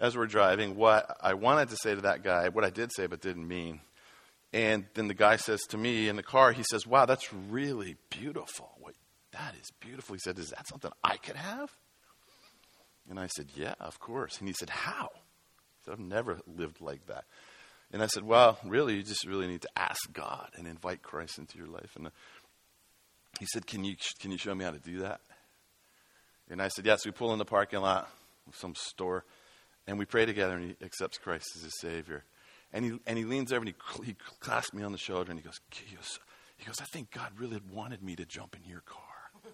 [0.00, 3.06] as we're driving what I wanted to say to that guy, what I did say
[3.06, 3.82] but didn't mean.
[4.52, 7.94] And then the guy says to me in the car, he says, Wow, that's really
[8.10, 8.68] beautiful.
[8.80, 8.96] Wait,
[9.30, 10.16] that is beautiful.
[10.16, 11.70] He said, Is that something I could have?
[13.08, 14.40] And I said, Yeah, of course.
[14.40, 15.10] And he said, How?
[15.12, 17.26] He said, I've never lived like that.
[17.92, 21.38] And I said, Well, really, you just really need to ask God and invite Christ
[21.38, 21.96] into your life.
[21.96, 22.10] And uh,
[23.40, 25.20] he said, Can you, can you show me how to do that?
[26.50, 27.04] And I said, Yes.
[27.04, 28.08] We pull in the parking lot
[28.46, 29.24] of some store
[29.86, 32.24] and we pray together and he accepts Christ as his Savior.
[32.72, 35.40] And he, and he leans over and he, he clasps me on the shoulder and
[35.40, 36.18] he goes, he goes,
[36.58, 39.04] he goes I think God really wanted me to jump in your car.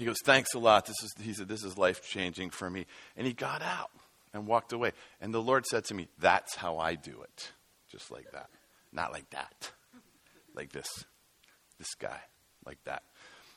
[0.00, 0.86] He goes, Thanks a lot.
[0.86, 2.86] This is, he said, This is life changing for me.
[3.18, 3.90] And he got out
[4.32, 4.92] and walked away.
[5.20, 7.52] And the Lord said to me, That's how I do it.
[7.90, 8.48] Just like that.
[8.92, 9.72] Not like that.
[10.54, 10.88] Like this.
[11.78, 12.20] This guy.
[12.64, 13.02] Like that.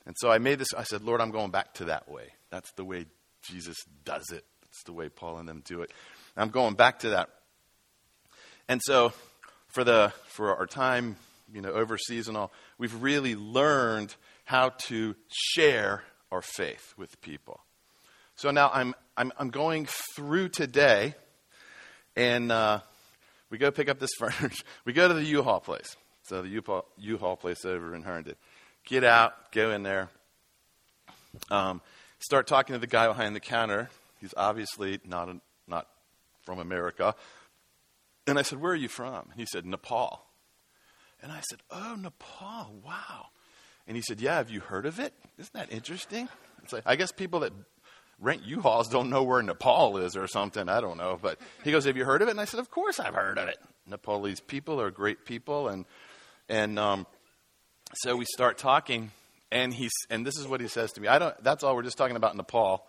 [0.06, 2.34] And so I made this, I said, Lord, I'm going back to that way.
[2.50, 3.06] That's the way
[3.42, 4.44] Jesus does it.
[4.62, 5.92] That's the way Paul and them do it.
[6.36, 7.30] I'm going back to that.
[8.68, 9.14] And so
[9.68, 11.16] for the for our time,
[11.54, 17.62] you know, overseas and all, we've really learned how to share our faith with people.
[18.44, 21.16] So now I'm, I'm, I'm going through today,
[22.18, 22.82] and uh,
[23.50, 24.66] we go pick up this furniture.
[24.84, 25.96] We go to the U-Haul place.
[26.24, 28.36] So the U-Haul, U-Haul place over in Herndon.
[28.86, 30.10] Get out, go in there.
[31.50, 31.80] Um,
[32.20, 33.90] start talking to the guy behind the counter.
[34.20, 35.88] He's obviously not, a, not
[36.42, 37.16] from America.
[38.28, 39.30] And I said, Where are you from?
[39.32, 40.22] And he said, Nepal.
[41.22, 43.28] And I said, Oh, Nepal, wow.
[43.88, 45.14] And he said, Yeah, have you heard of it?
[45.40, 46.28] Isn't that interesting?
[46.62, 47.54] It's like, I guess people that
[48.20, 50.70] rent U-Hauls don't know where Nepal is or something.
[50.70, 51.20] I don't know.
[51.22, 52.32] But he goes, Have you heard of it?
[52.32, 53.58] And I said, Of course I've heard of it.
[53.88, 55.68] Nepalese people are great people.
[55.68, 55.86] And,
[56.48, 57.08] and um,
[57.96, 59.12] so we start talking.
[59.52, 61.08] And, he's, and this is what he says to me.
[61.08, 61.76] I don't, that's all.
[61.76, 62.88] We're just talking about Nepal.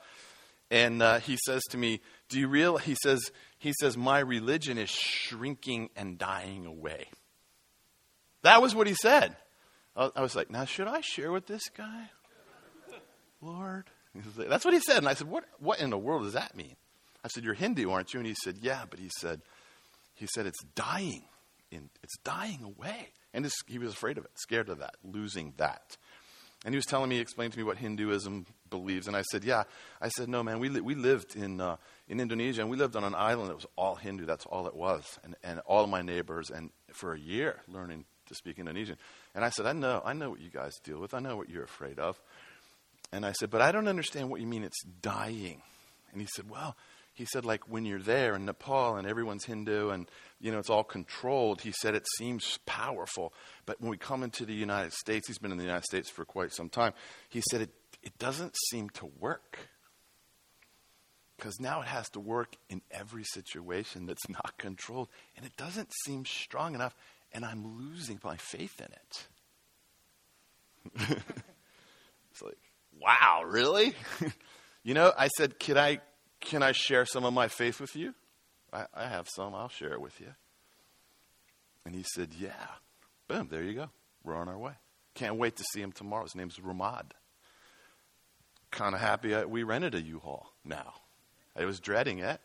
[0.70, 2.84] And uh, he says to me, Do you realize?
[2.84, 7.08] He says, he says, My religion is shrinking and dying away.
[8.42, 9.36] That was what he said.
[9.96, 12.10] I was like, now should I share with this guy?
[13.40, 13.88] Lord?
[14.36, 14.98] Like, That's what he said.
[14.98, 16.76] And I said, what, what in the world does that mean?
[17.24, 18.20] I said, you're Hindu, aren't you?
[18.20, 18.84] And he said, yeah.
[18.88, 19.40] But he said,
[20.14, 21.24] he said, it's dying.
[21.70, 23.08] In, it's dying away.
[23.32, 25.96] And he was afraid of it, scared of that, losing that.
[26.64, 29.06] And he was telling me, explained to me what Hinduism believes.
[29.06, 29.64] And I said, yeah.
[30.00, 31.76] I said, no, man, we, li- we lived in, uh,
[32.08, 34.24] in Indonesia and we lived on an island that was all Hindu.
[34.24, 35.18] That's all it was.
[35.24, 38.96] And, and all my neighbors, and for a year, learning to speak Indonesian.
[39.34, 41.12] And I said, I know, I know what you guys deal with.
[41.12, 42.18] I know what you're afraid of.
[43.14, 45.62] And I said, but I don't understand what you mean it's dying.
[46.10, 46.76] And he said, well,
[47.12, 50.68] he said, like when you're there in Nepal and everyone's Hindu and, you know, it's
[50.68, 53.32] all controlled, he said it seems powerful.
[53.66, 56.24] But when we come into the United States, he's been in the United States for
[56.24, 56.92] quite some time,
[57.28, 57.70] he said it,
[58.02, 59.58] it doesn't seem to work.
[61.36, 65.08] Because now it has to work in every situation that's not controlled.
[65.36, 66.96] And it doesn't seem strong enough
[67.32, 69.28] and I'm losing my faith in it.
[72.32, 72.58] it's like,
[73.00, 73.94] wow, really?
[74.82, 76.00] you know, I said, can I,
[76.40, 78.14] can I share some of my faith with you?
[78.72, 80.34] I, I have some, I'll share it with you.
[81.84, 82.52] And he said, yeah.
[83.28, 83.90] Boom, there you go.
[84.22, 84.72] We're on our way.
[85.14, 86.24] Can't wait to see him tomorrow.
[86.24, 87.12] His name's Ramad.
[88.70, 90.94] Kind of happy I, we rented a U-Haul now.
[91.56, 92.40] I was dreading it,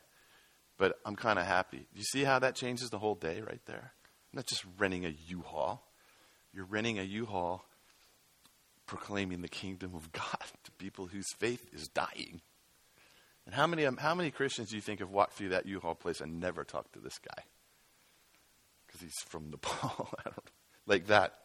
[0.78, 1.88] but I'm kind of happy.
[1.94, 3.94] You see how that changes the whole day right there?
[4.34, 5.84] not just renting a U-Haul.
[6.54, 7.64] You're renting a U-Haul
[8.89, 12.41] proclaiming the kingdom of God to people whose faith is dying.
[13.45, 16.21] And how many, how many Christians do you think have walked through that U-Haul place
[16.21, 17.43] and never talked to this guy?
[18.86, 20.10] Because he's from Nepal.
[20.88, 21.36] like that.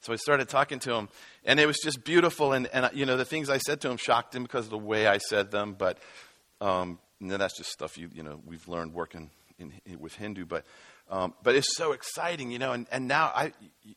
[0.00, 1.08] So I started talking to him,
[1.44, 2.52] and it was just beautiful.
[2.52, 4.78] And, and you know, the things I said to him shocked him because of the
[4.78, 5.74] way I said them.
[5.78, 5.98] But
[6.60, 10.46] um, that's just stuff you, you know, we've learned working in, in, with Hindu.
[10.46, 10.64] But
[11.10, 12.72] um, but it's so exciting, you know.
[12.72, 13.52] And, and now I,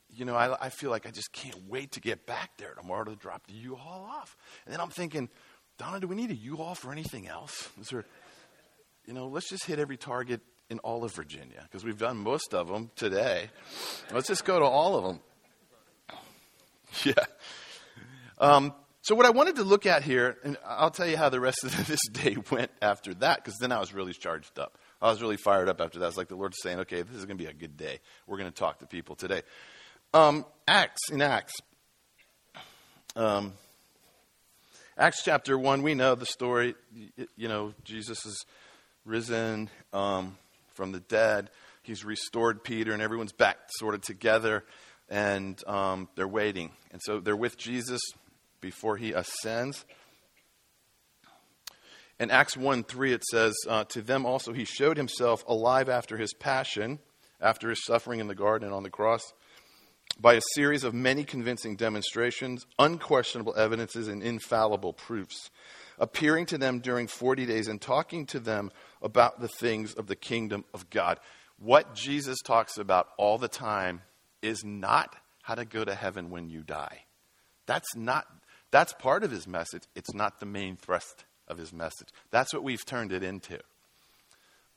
[0.10, 3.06] you know, I, I feel like I just can't wait to get back there tomorrow
[3.06, 4.38] to drop the U-Haul off.
[4.66, 5.30] And then I'm thinking,
[5.78, 7.70] Donna, do we need a U-Haul for anything else?
[7.80, 8.06] Is there,
[9.06, 12.54] you know, let's just hit every target in all of Virginia because we've done most
[12.54, 13.50] of them today.
[14.14, 15.20] Let's just go to all of them.
[17.06, 17.14] Yeah.
[18.38, 21.40] Um, so what I wanted to look at here, and I'll tell you how the
[21.40, 24.78] rest of this day went after that, because then I was really charged up.
[25.02, 26.08] I was really fired up after that.
[26.08, 28.00] It's like the Lord's saying, okay, this is going to be a good day.
[28.28, 29.42] We're going to talk to people today.
[30.14, 31.54] Um, Acts, in Acts.
[33.16, 33.54] Um,
[34.98, 36.76] Acts chapter 1, we know the story.
[37.36, 38.46] You know, Jesus is
[39.06, 40.38] risen um,
[40.74, 41.50] from the dead.
[41.82, 44.64] He's restored Peter, and everyone's back sort of together,
[45.10, 46.72] and um, they're waiting.
[46.92, 48.02] And so they're with Jesus
[48.60, 49.84] before he ascends.
[52.22, 56.18] In Acts 1 3, it says, uh, To them also he showed himself alive after
[56.18, 57.00] his passion,
[57.42, 59.34] after his suffering in the garden and on the cross
[60.20, 65.50] by a series of many convincing demonstrations, unquestionable evidences, and infallible proofs,
[65.98, 68.70] appearing to them during 40 days and talking to them
[69.02, 71.20] about the things of the kingdom of God.
[71.58, 74.02] What Jesus talks about all the time
[74.44, 77.06] is not how to go to heaven when you die.
[77.66, 78.28] That's not
[78.70, 79.84] that's part of his message.
[79.96, 82.10] It's not the main thrust of his message.
[82.32, 83.60] That's what we've turned it into.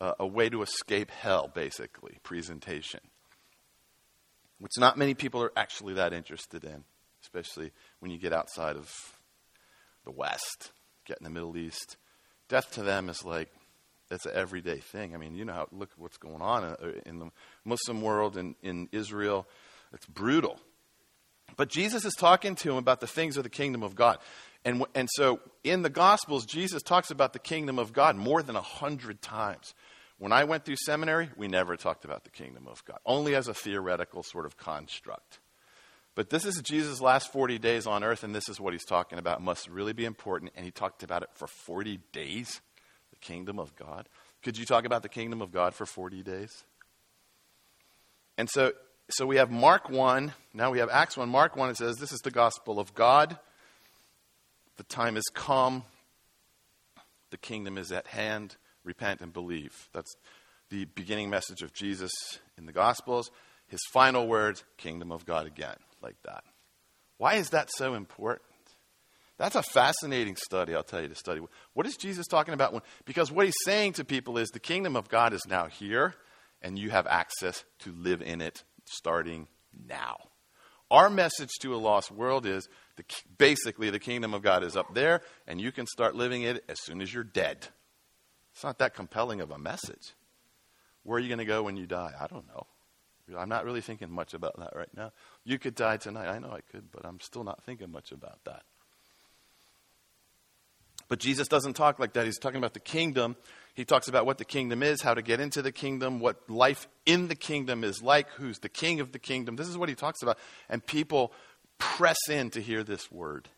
[0.01, 3.01] Uh, a way to escape hell, basically, presentation
[4.59, 6.85] which not many people are actually that interested in,
[7.23, 8.91] especially when you get outside of
[10.05, 10.73] the West,
[11.05, 11.97] get in the Middle East.
[12.49, 13.51] Death to them is like,
[14.11, 15.15] it's an everyday thing.
[15.15, 17.31] I mean, you know how, look at what's going on uh, in the
[17.65, 19.47] Muslim world and in Israel.
[19.93, 20.59] It's brutal.
[21.57, 24.19] But Jesus is talking to him about the things of the kingdom of God.
[24.65, 28.57] And, and so in the Gospels, Jesus talks about the kingdom of God more than
[28.57, 29.75] a hundred times.
[30.19, 33.49] When I went through seminary, we never talked about the kingdom of God, only as
[33.49, 35.41] a theoretical sort of construct.
[36.15, 39.19] But this is Jesus' last 40 days on earth, and this is what he's talking
[39.19, 39.41] about.
[39.41, 40.53] It must really be important.
[40.55, 42.61] And he talked about it for 40 days
[43.11, 44.09] the kingdom of God.
[44.43, 46.65] Could you talk about the kingdom of God for 40 days?
[48.39, 48.73] And so,
[49.11, 50.33] so we have Mark 1.
[50.53, 51.29] Now we have Acts 1.
[51.29, 53.39] Mark 1, it says, This is the gospel of God.
[54.77, 55.85] The time has come.
[57.31, 59.89] The kingdom is at hand repent and believe.
[59.93, 60.15] That's
[60.71, 62.13] the beginning message of Jesus
[62.57, 63.31] in the Gospels.
[63.67, 66.45] His final words, kingdom of God again, like that.
[67.17, 68.45] Why is that so important?
[69.37, 71.41] That's a fascinating study, I'll tell you to study.
[71.73, 72.73] What is Jesus talking about?
[72.73, 76.15] When, because what he's saying to people is the kingdom of God is now here,
[76.63, 79.49] and you have access to live in it starting
[79.89, 80.17] now.
[80.91, 83.05] Our message to a lost world is the,
[83.39, 86.81] basically the kingdom of God is up there, and you can start living it as
[86.81, 87.69] soon as you're dead.
[88.53, 90.15] It's not that compelling of a message.
[91.03, 92.13] Where are you going to go when you die?
[92.19, 92.67] I don't know.
[93.37, 95.13] I'm not really thinking much about that right now.
[95.45, 96.29] You could die tonight.
[96.29, 98.63] I know I could, but I'm still not thinking much about that.
[101.09, 102.25] But Jesus doesn't talk like that.
[102.25, 103.37] He's talking about the kingdom.
[103.75, 106.87] He talks about what the kingdom is, how to get into the kingdom, what life
[107.05, 109.57] in the kingdom is like, who's the king of the kingdom.
[109.57, 110.39] This is what he talks about.
[110.69, 111.33] And people
[111.79, 113.49] press in to hear this word.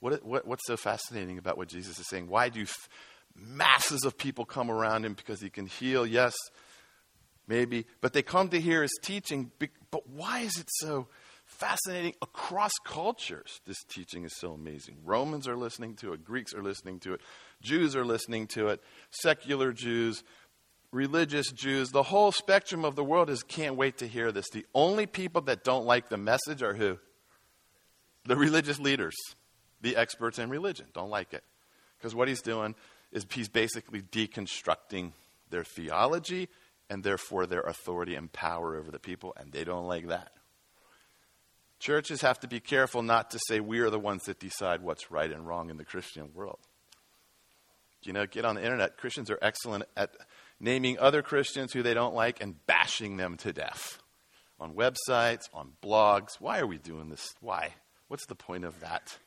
[0.00, 2.28] What, what, what's so fascinating about what Jesus is saying?
[2.28, 2.66] Why do you,
[3.34, 6.34] masses of people come around him because he can heal, yes,
[7.46, 9.50] maybe, but they come to hear his teaching.
[9.90, 11.08] But why is it so
[11.46, 13.60] fascinating across cultures?
[13.66, 14.98] This teaching is so amazing.
[15.04, 17.20] Romans are listening to it, Greeks are listening to it,
[17.62, 20.22] Jews are listening to it, secular Jews,
[20.94, 24.48] religious Jews, the whole spectrum of the world is can't wait to hear this.
[24.50, 26.98] The only people that don't like the message are who?
[28.24, 29.14] The religious leaders,
[29.82, 31.44] the experts in religion, don't like it.
[31.98, 32.74] Because what he's doing
[33.12, 35.12] is he's basically deconstructing
[35.50, 36.48] their theology
[36.88, 40.32] and therefore their authority and power over the people, and they don't like that.
[41.80, 45.10] Churches have to be careful not to say we are the ones that decide what's
[45.10, 46.60] right and wrong in the Christian world.
[48.02, 48.98] You know, get on the internet.
[48.98, 50.10] Christians are excellent at
[50.64, 53.98] naming other Christians who they don't like and bashing them to death
[54.58, 56.40] on websites, on blogs.
[56.40, 57.34] Why are we doing this?
[57.40, 57.74] Why?
[58.08, 59.18] What's the point of that?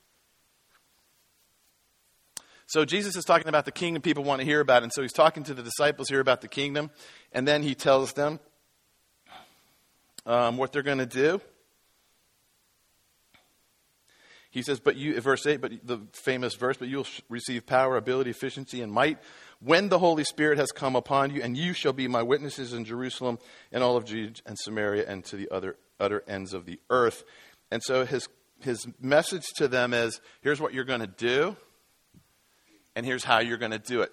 [2.66, 4.84] So Jesus is talking about the kingdom people want to hear about.
[4.84, 6.90] And so he's talking to the disciples here about the kingdom.
[7.32, 8.40] And then he tells them
[10.26, 11.40] um, what they're going to do.
[14.58, 17.96] He says, but you, verse 8, but the famous verse, but you will receive power,
[17.96, 19.20] ability, efficiency, and might
[19.60, 22.84] when the Holy Spirit has come upon you, and you shall be my witnesses in
[22.84, 23.38] Jerusalem
[23.72, 27.24] and all of Judea and Samaria and to the other utter ends of the earth.
[27.70, 28.28] And so his,
[28.60, 31.56] his message to them is here's what you're going to do.
[32.96, 34.12] And here's how you're going to do it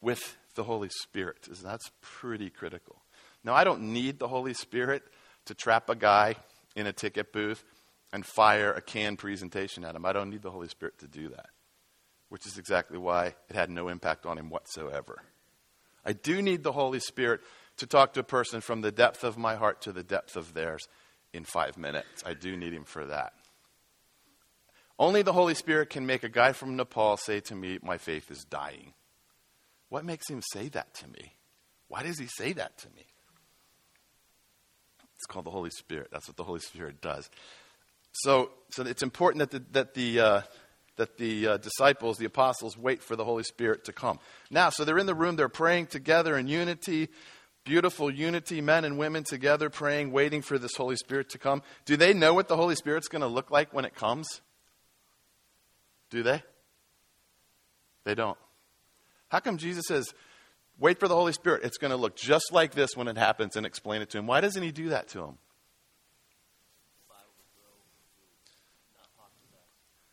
[0.00, 1.46] with the Holy Spirit.
[1.62, 3.02] That's pretty critical.
[3.44, 5.04] Now, I don't need the Holy Spirit
[5.44, 6.34] to trap a guy
[6.74, 7.62] in a ticket booth
[8.12, 10.06] and fire a canned presentation at him.
[10.06, 11.50] I don't need the Holy Spirit to do that,
[12.28, 15.22] which is exactly why it had no impact on him whatsoever.
[16.04, 17.40] I do need the Holy Spirit
[17.78, 20.54] to talk to a person from the depth of my heart to the depth of
[20.54, 20.88] theirs
[21.32, 22.22] in five minutes.
[22.24, 23.32] I do need him for that.
[24.98, 28.30] Only the Holy Spirit can make a guy from Nepal say to me, My faith
[28.30, 28.94] is dying.
[29.90, 31.34] What makes him say that to me?
[31.86, 33.06] Why does he say that to me?
[35.16, 36.08] It's called the Holy Spirit.
[36.12, 37.30] That's what the Holy Spirit does.
[38.12, 40.42] So, so it's important that the, that the, uh,
[40.96, 44.18] that the uh, disciples, the apostles, wait for the Holy Spirit to come.
[44.50, 47.08] Now, so they're in the room, they're praying together in unity,
[47.64, 51.62] beautiful unity, men and women together praying, waiting for this Holy Spirit to come.
[51.84, 54.40] Do they know what the Holy Spirit's going to look like when it comes?
[56.10, 56.42] Do they?
[58.04, 58.38] They don't.
[59.28, 60.12] How come Jesus says,
[60.78, 61.62] wait for the Holy Spirit?
[61.62, 64.26] It's going to look just like this when it happens and explain it to him.
[64.26, 65.38] Why doesn't he do that to him?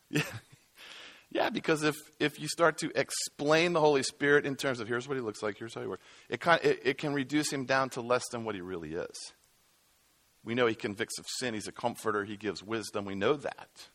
[0.10, 0.24] Yeah.
[1.36, 5.06] Yeah, because if, if you start to explain the Holy Spirit in terms of here's
[5.06, 7.66] what he looks like, here's how he works, it, kind it, it can reduce him
[7.66, 9.34] down to less than what he really is.
[10.46, 13.90] We know he convicts of sin, he's a comforter, he gives wisdom, we know that.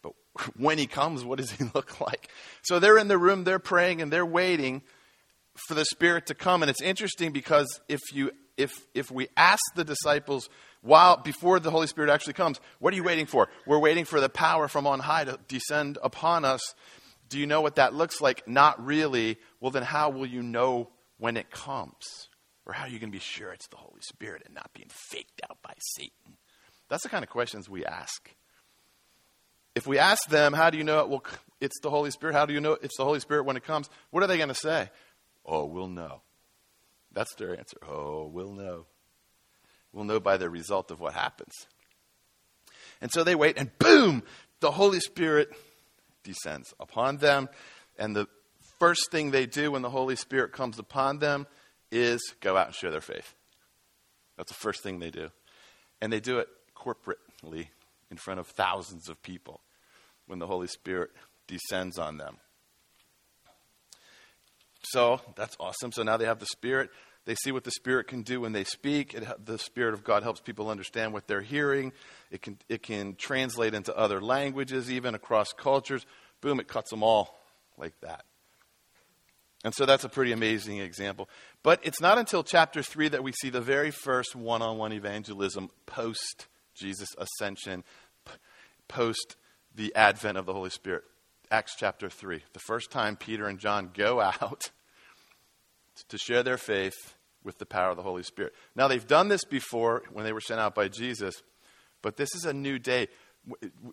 [0.00, 0.12] But
[0.56, 2.30] when he comes, what does he look like?
[2.62, 4.80] So they're in the room, they're praying, and they're waiting
[5.68, 6.62] for the Spirit to come.
[6.62, 10.48] And it's interesting because if, you, if, if we ask the disciples,
[10.84, 13.48] while before the Holy Spirit actually comes, what are you waiting for?
[13.66, 16.74] We're waiting for the power from on high to descend upon us.
[17.30, 18.46] Do you know what that looks like?
[18.46, 19.38] Not really.
[19.60, 22.28] Well, then how will you know when it comes?
[22.66, 24.90] Or how are you going to be sure it's the Holy Spirit and not being
[24.90, 26.36] faked out by Satan?
[26.90, 28.30] That's the kind of questions we ask.
[29.74, 31.08] If we ask them, how do you know it?
[31.08, 31.24] Well,
[31.62, 32.34] it's the Holy Spirit.
[32.34, 33.88] How do you know it's the Holy Spirit when it comes?
[34.10, 34.90] What are they going to say?
[35.46, 36.20] Oh, we'll know.
[37.12, 37.78] That's their answer.
[37.88, 38.84] Oh, we'll know.
[39.94, 41.52] We'll know by the result of what happens.
[43.00, 44.24] And so they wait, and boom,
[44.58, 45.50] the Holy Spirit
[46.24, 47.48] descends upon them.
[47.96, 48.26] And the
[48.80, 51.46] first thing they do when the Holy Spirit comes upon them
[51.92, 53.34] is go out and share their faith.
[54.36, 55.30] That's the first thing they do.
[56.00, 57.68] And they do it corporately
[58.10, 59.60] in front of thousands of people
[60.26, 61.10] when the Holy Spirit
[61.46, 62.38] descends on them.
[64.82, 65.92] So that's awesome.
[65.92, 66.90] So now they have the Spirit.
[67.26, 69.14] They see what the Spirit can do when they speak.
[69.14, 71.92] It, the Spirit of God helps people understand what they're hearing.
[72.30, 76.04] It can, it can translate into other languages, even across cultures.
[76.40, 77.38] Boom, it cuts them all
[77.78, 78.24] like that.
[79.64, 81.28] And so that's a pretty amazing example.
[81.62, 84.92] But it's not until chapter 3 that we see the very first one on one
[84.92, 87.84] evangelism post Jesus' ascension,
[88.88, 89.36] post
[89.74, 91.04] the advent of the Holy Spirit.
[91.50, 92.42] Acts chapter 3.
[92.52, 94.70] The first time Peter and John go out
[96.08, 98.54] to share their faith with the power of the Holy Spirit.
[98.74, 101.42] Now, they've done this before when they were sent out by Jesus,
[102.02, 103.08] but this is a new day.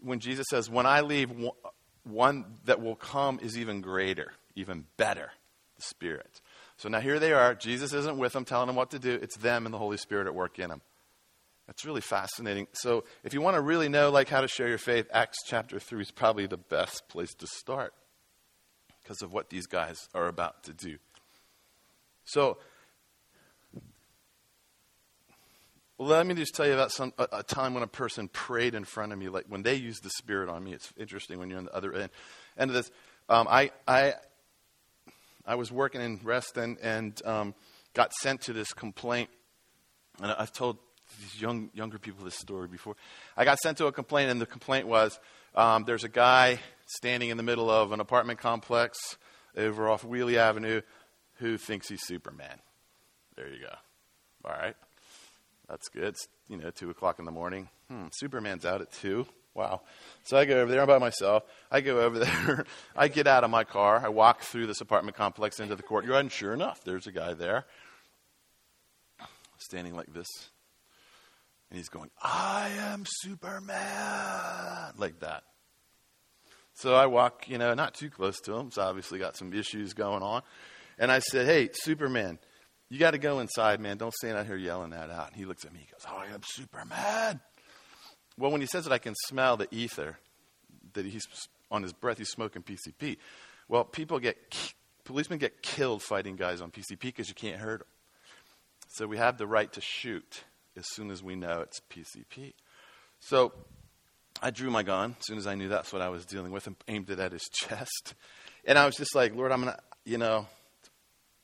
[0.01, 1.31] When Jesus says, When I leave,
[2.03, 5.31] one that will come is even greater, even better,
[5.75, 6.41] the Spirit.
[6.77, 7.53] So now here they are.
[7.53, 9.19] Jesus isn't with them, telling them what to do.
[9.21, 10.81] It's them and the Holy Spirit at work in them.
[11.67, 12.67] That's really fascinating.
[12.73, 15.79] So if you want to really know like how to share your faith, Acts chapter
[15.79, 17.93] 3 is probably the best place to start
[19.01, 20.97] because of what these guys are about to do.
[22.31, 22.59] So,
[25.97, 28.85] let me just tell you about some, a, a, time when a person prayed in
[28.85, 30.71] front of me, like when they used the Spirit on me.
[30.71, 32.09] It's interesting when you're on the other end,
[32.57, 32.89] end of this.
[33.27, 34.13] Um, I, I,
[35.45, 37.53] I was working in Reston and um,
[37.93, 39.29] got sent to this complaint.
[40.21, 40.77] And I've told
[41.19, 42.95] these young, younger people this story before.
[43.35, 45.19] I got sent to a complaint, and the complaint was
[45.53, 48.97] um, there's a guy standing in the middle of an apartment complex
[49.57, 50.81] over off Wiehle Avenue
[51.41, 52.59] who thinks he's Superman.
[53.35, 53.73] There you go.
[54.45, 54.75] All right.
[55.67, 56.03] That's good.
[56.03, 57.67] It's, you know, 2 o'clock in the morning.
[57.89, 59.25] Hmm, Superman's out at 2.
[59.53, 59.81] Wow.
[60.23, 60.81] So I go over there.
[60.81, 61.43] I'm by myself.
[61.69, 62.65] I go over there.
[62.95, 64.01] I get out of my car.
[64.03, 67.33] I walk through this apartment complex into the courtyard, and sure enough, there's a guy
[67.33, 67.65] there
[69.57, 70.27] standing like this.
[71.69, 75.43] And he's going, I am Superman, like that.
[76.73, 78.71] So I walk, you know, not too close to him.
[78.71, 80.41] So obviously got some issues going on.
[81.01, 82.37] And I said, Hey, Superman,
[82.87, 83.97] you got to go inside, man.
[83.97, 85.27] Don't stand out here yelling that out.
[85.27, 85.79] And he looks at me.
[85.79, 87.41] He goes, Oh, I am Superman.
[88.37, 90.19] Well, when he says it, I can smell the ether
[90.93, 91.25] that he's
[91.71, 92.19] on his breath.
[92.19, 93.17] He's smoking PCP.
[93.67, 94.37] Well, people get,
[95.03, 97.87] policemen get killed fighting guys on PCP because you can't hurt them.
[98.89, 100.43] So we have the right to shoot
[100.77, 102.53] as soon as we know it's PCP.
[103.19, 103.53] So
[104.41, 106.67] I drew my gun as soon as I knew that's what I was dealing with
[106.67, 108.13] and aimed it at his chest.
[108.65, 110.45] And I was just like, Lord, I'm going to, you know,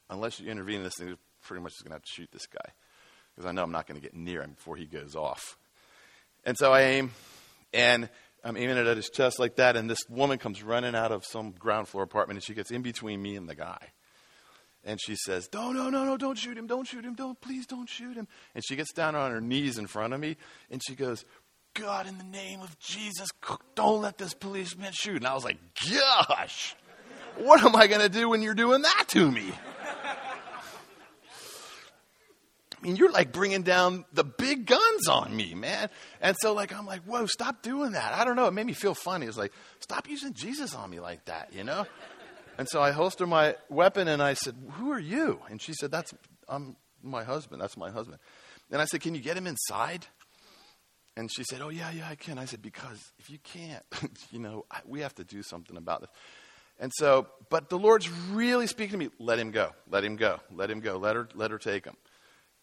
[0.09, 2.47] unless you intervene in this thing, pretty much just going to have to shoot this
[2.47, 2.71] guy
[3.37, 5.57] because I know I'm not going to get near him before he goes off.
[6.43, 7.11] And so I aim,
[7.71, 8.09] and
[8.43, 11.23] I'm aiming it at his chest like that, and this woman comes running out of
[11.23, 13.77] some ground floor apartment, and she gets in between me and the guy.
[14.83, 17.67] And she says, No, no, no, no, don't shoot him, don't shoot him, don't, please
[17.67, 18.27] don't shoot him.
[18.55, 20.37] And she gets down on her knees in front of me,
[20.71, 21.25] and she goes,
[21.73, 23.27] God, in the name of Jesus,
[23.75, 25.17] don't let this policeman shoot.
[25.17, 25.59] And I was like,
[25.91, 26.75] Gosh,
[27.37, 29.51] what am I going to do when you're doing that to me?
[32.76, 35.89] I mean, you're like bringing down the big guns on me, man.
[36.21, 38.13] And so, like, I'm like, whoa, stop doing that.
[38.13, 38.47] I don't know.
[38.47, 39.25] It made me feel funny.
[39.25, 41.85] It's like, stop using Jesus on me like that, you know?
[42.57, 45.39] And so I holster my weapon and I said, who are you?
[45.49, 46.13] And she said, that's,
[46.47, 47.61] I'm my husband.
[47.61, 48.19] That's my husband.
[48.71, 50.07] And I said, can you get him inside?
[51.15, 52.37] And she said, oh, yeah, yeah, I can.
[52.37, 53.83] I said, because if you can't,
[54.31, 56.09] you know, we have to do something about this.
[56.79, 59.09] And so, but the Lord's really speaking to me.
[59.19, 59.71] Let him go.
[59.89, 60.39] Let him go.
[60.51, 60.97] Let him go.
[60.97, 61.95] Let her, let her take him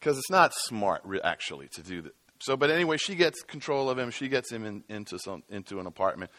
[0.05, 2.13] because it's not smart actually to do that.
[2.41, 4.11] So, but anyway, she gets control of him.
[4.11, 6.31] She gets him in, into some into an apartment.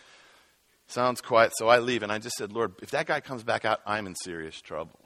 [0.88, 3.66] Sounds quiet, so I leave, and I just said, Lord, if that guy comes back
[3.66, 4.99] out, I'm in serious trouble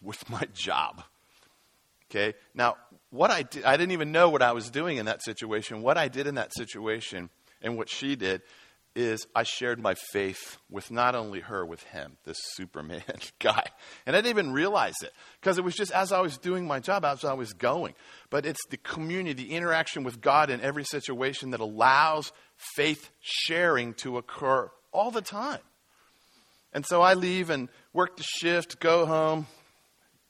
[0.00, 1.02] with my job.
[2.08, 2.34] Okay.
[2.54, 2.76] Now,
[3.10, 5.82] what I did, I didn't even know what I was doing in that situation.
[5.82, 7.28] What I did in that situation,
[7.60, 8.42] and what she did,
[8.94, 13.02] is I shared my faith with not only her, with him, this Superman
[13.40, 13.64] guy.
[14.06, 16.80] And I didn't even realize it because it was just as I was doing my
[16.80, 17.94] job, as I was going.
[18.30, 22.32] But it's the community, the interaction with God in every situation that allows
[22.76, 25.60] faith sharing to occur all the time.
[26.72, 29.46] And so I leave and work the shift, go home.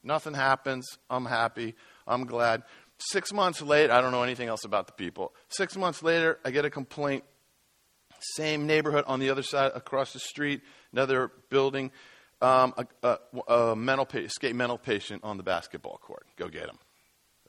[0.02, 0.86] Nothing happens.
[1.08, 1.74] I'm happy.
[2.06, 2.62] I'm glad.
[2.98, 5.34] Six months later, I don't know anything else about the people.
[5.48, 7.24] Six months later, I get a complaint
[8.34, 10.62] same neighborhood on the other side, across the street,
[10.92, 11.90] another building.
[12.42, 13.18] Um, a,
[13.48, 16.26] a, a, mental pa- escape mental patient on the basketball court.
[16.36, 16.78] Go get him.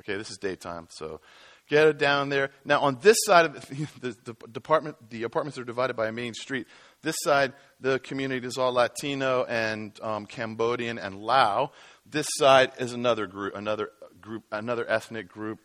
[0.02, 1.20] Okay, this is daytime, so
[1.68, 2.52] get it down there.
[2.64, 6.12] Now, on this side of the, the, the department, the apartments are divided by a
[6.12, 6.68] main street.
[7.02, 11.72] This side, the community is all Latino and um, Cambodian and Lao.
[12.06, 13.90] This side is another group, another
[14.22, 15.60] group, another ethnic group.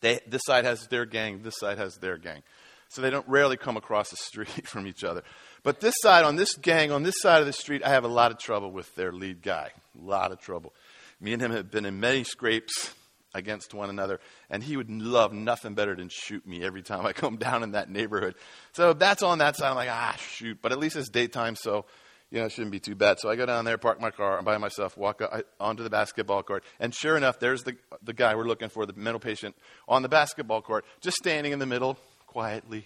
[0.00, 1.42] They, this side has their gang.
[1.42, 2.42] This side has their gang
[2.88, 5.22] so they don't rarely come across the street from each other.
[5.62, 8.08] But this side, on this gang, on this side of the street, I have a
[8.08, 9.70] lot of trouble with their lead guy.
[9.98, 10.72] A lot of trouble.
[11.20, 12.94] Me and him have been in many scrapes
[13.34, 17.12] against one another, and he would love nothing better than shoot me every time I
[17.14, 18.34] come down in that neighborhood.
[18.72, 19.70] So that's on that side.
[19.70, 20.58] I'm like, ah, shoot.
[20.62, 21.84] But at least it's daytime, so
[22.30, 23.18] you know, it shouldn't be too bad.
[23.20, 25.22] So I go down there, park my car and by myself, walk
[25.58, 28.92] onto the basketball court, and sure enough, there's the the guy we're looking for, the
[28.92, 29.56] mental patient,
[29.88, 31.98] on the basketball court, just standing in the middle,
[32.38, 32.84] quietly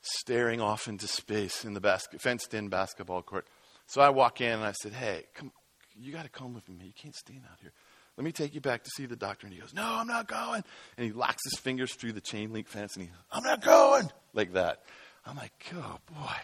[0.00, 3.46] staring off into space in the basket, fenced in basketball court.
[3.86, 5.52] So I walk in and I said, Hey, come,
[5.94, 6.86] you got to come with me.
[6.86, 7.72] You can't stand out here.
[8.16, 9.46] Let me take you back to see the doctor.
[9.46, 10.64] And he goes, No, I'm not going.
[10.96, 14.10] And he locks his fingers through the chain link fence and he, I'm not going.
[14.32, 14.84] Like that.
[15.26, 16.36] I'm like, Oh, boy.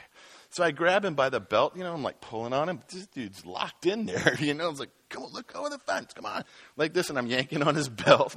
[0.51, 2.83] So I grab him by the belt, you know, I'm like pulling on him.
[2.93, 4.67] This dude's locked in there, you know.
[4.67, 6.45] I was like, Come on, look over the fence, come on.
[6.77, 8.37] Like this, and I'm yanking on his belt.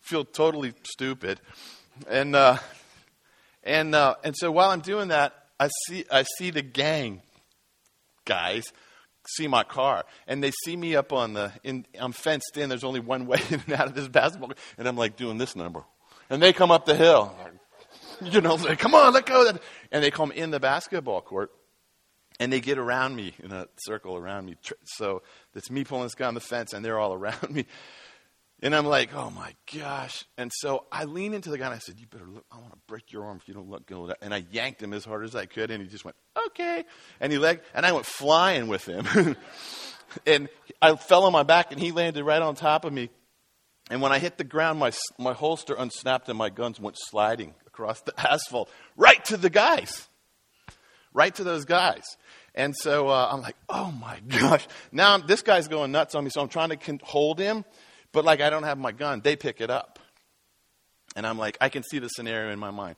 [0.00, 1.42] Feel totally stupid.
[2.08, 2.58] And uh,
[3.68, 7.22] and, uh, and so while I'm doing that, I see, I see the gang
[8.24, 8.64] guys
[9.36, 12.68] see my car and they see me up on the in, i'm fenced in.
[12.68, 15.54] There's only one way in and out of this basketball and i'm like doing this
[15.54, 15.84] number.
[16.30, 17.34] And they come up the hill.
[18.20, 19.48] You know like, come on let go.
[19.92, 21.52] And they come in the basketball court
[22.40, 24.56] and they get around me in a circle around me.
[24.84, 25.22] So
[25.54, 27.66] it's me pulling this guy on the fence and they're all around me
[28.60, 30.24] and I'm like, oh my gosh.
[30.36, 32.72] And so I lean into the guy and I said, you better look, I want
[32.72, 34.18] to break your arm if you don't let go of that.
[34.20, 36.84] And I yanked him as hard as I could and he just went, okay.
[37.20, 39.36] And he leg, and I went flying with him.
[40.26, 40.48] and
[40.82, 43.10] I fell on my back and he landed right on top of me.
[43.90, 47.54] And when I hit the ground, my, my holster unsnapped and my guns went sliding
[47.66, 50.08] across the asphalt right to the guys.
[51.14, 52.02] Right to those guys.
[52.56, 54.66] And so uh, I'm like, oh my gosh.
[54.90, 57.64] Now this guy's going nuts on me, so I'm trying to hold him
[58.12, 59.98] but like I don't have my gun, they pick it up.
[61.16, 62.96] And I'm like, I can see the scenario in my mind.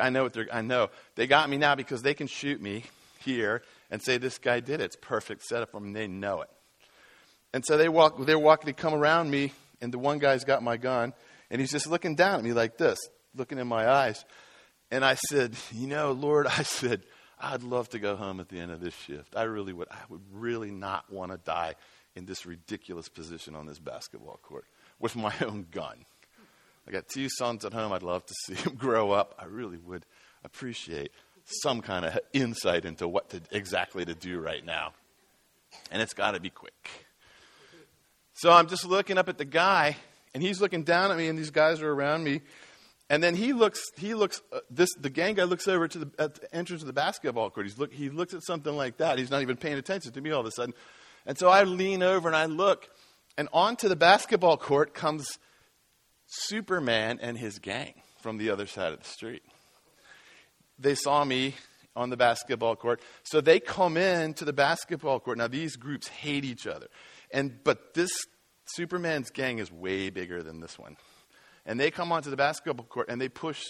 [0.00, 0.90] I know what they're I know.
[1.16, 2.84] They got me now because they can shoot me
[3.18, 4.84] here and say this guy did it.
[4.84, 5.92] It's perfect setup for them.
[5.92, 6.50] They know it.
[7.52, 10.62] And so they walk they're walking they come around me and the one guy's got
[10.62, 11.12] my gun
[11.50, 12.98] and he's just looking down at me like this,
[13.34, 14.24] looking in my eyes.
[14.90, 17.02] And I said, You know, Lord, I said,
[17.38, 19.34] I'd love to go home at the end of this shift.
[19.34, 19.88] I really would.
[19.90, 21.74] I would really not want to die
[22.16, 24.64] in this ridiculous position on this basketball court
[24.98, 26.04] with my own gun.
[26.86, 27.92] I got two sons at home.
[27.92, 29.34] I'd love to see them grow up.
[29.38, 30.04] I really would
[30.44, 31.12] appreciate
[31.44, 34.92] some kind of insight into what to, exactly to do right now.
[35.90, 36.90] And it's got to be quick.
[38.34, 39.96] So I'm just looking up at the guy,
[40.34, 42.40] and he's looking down at me, and these guys are around me.
[43.10, 46.10] And then he looks, he looks, uh, this, the gang guy looks over to the,
[46.18, 47.66] at the entrance of the basketball court.
[47.66, 49.18] He's look, he looks at something like that.
[49.18, 50.74] He's not even paying attention to me all of a sudden.
[51.26, 52.88] And so I lean over and I look,
[53.36, 55.38] and onto the basketball court comes
[56.26, 59.42] Superman and his gang from the other side of the street.
[60.78, 61.54] They saw me
[61.94, 65.38] on the basketball court, so they come in to the basketball court.
[65.38, 66.86] Now these groups hate each other,
[67.32, 68.10] and but this
[68.64, 70.96] Superman's gang is way bigger than this one.
[71.66, 73.62] And they come onto the basketball court and they push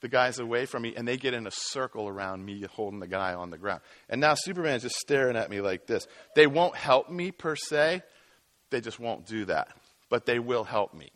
[0.00, 3.08] the guys away from me and they get in a circle around me holding the
[3.08, 3.80] guy on the ground.
[4.08, 6.06] And now Superman's just staring at me like this.
[6.34, 8.02] They won't help me per se,
[8.70, 9.68] they just won't do that.
[10.10, 11.10] But they will help me.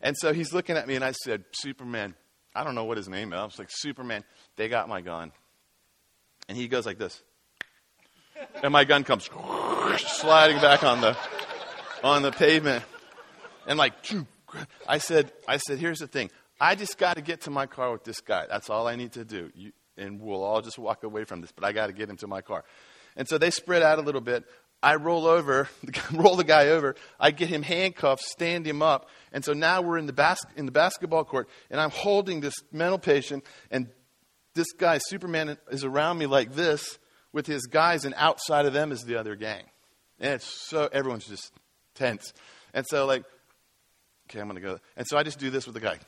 [0.00, 2.14] And so he's looking at me and I said, Superman,
[2.54, 3.38] I don't know what his name is.
[3.38, 4.24] I was like, Superman,
[4.56, 5.32] they got my gun.
[6.48, 7.22] And he goes like this.
[8.62, 9.28] And my gun comes
[9.98, 11.16] sliding back on the
[12.02, 12.84] on the pavement.
[13.66, 13.94] And like
[14.88, 16.30] I said, I said, here's the thing.
[16.60, 18.46] I just got to get to my car with this guy.
[18.48, 19.50] That's all I need to do.
[19.54, 22.16] You, and we'll all just walk away from this, but I got to get him
[22.18, 22.64] to my car.
[23.16, 24.44] And so they spread out a little bit.
[24.82, 25.68] I roll over,
[26.12, 26.96] roll the guy over.
[27.20, 29.08] I get him handcuffed, stand him up.
[29.32, 32.54] And so now we're in the, bas- in the basketball court, and I'm holding this
[32.72, 33.88] mental patient, and
[34.54, 36.98] this guy, Superman, is around me like this
[37.32, 39.62] with his guys, and outside of them is the other gang.
[40.18, 41.52] And it's so, everyone's just
[41.94, 42.32] tense.
[42.74, 43.24] And so, like,
[44.28, 44.78] okay, I'm to go.
[44.96, 45.98] And so I just do this with the guy,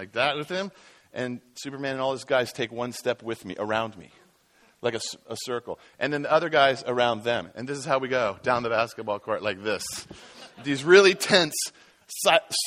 [0.00, 0.72] like that with him.
[1.12, 4.10] And Superman and all his guys take one step with me, around me,
[4.80, 5.78] like a, a circle.
[5.98, 7.50] And then the other guys around them.
[7.54, 9.84] And this is how we go down the basketball court, like this.
[10.64, 11.54] These really tense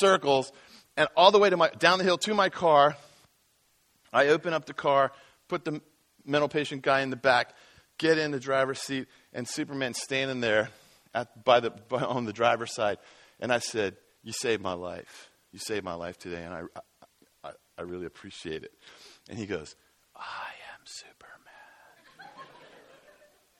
[0.00, 0.52] circles.
[0.96, 2.96] And all the way to my, down the hill to my car.
[4.12, 5.10] I open up the car,
[5.48, 5.80] put the
[6.24, 7.52] mental patient guy in the back,
[7.98, 10.68] get in the driver's seat, and Superman's standing there
[11.12, 12.98] at, by the, by, on the driver's side.
[13.40, 15.30] And I said, You saved my life.
[15.50, 16.62] You saved my life today, and I,
[17.78, 18.72] I, really appreciate it.
[19.28, 19.74] And he goes,
[20.16, 22.30] I am Superman.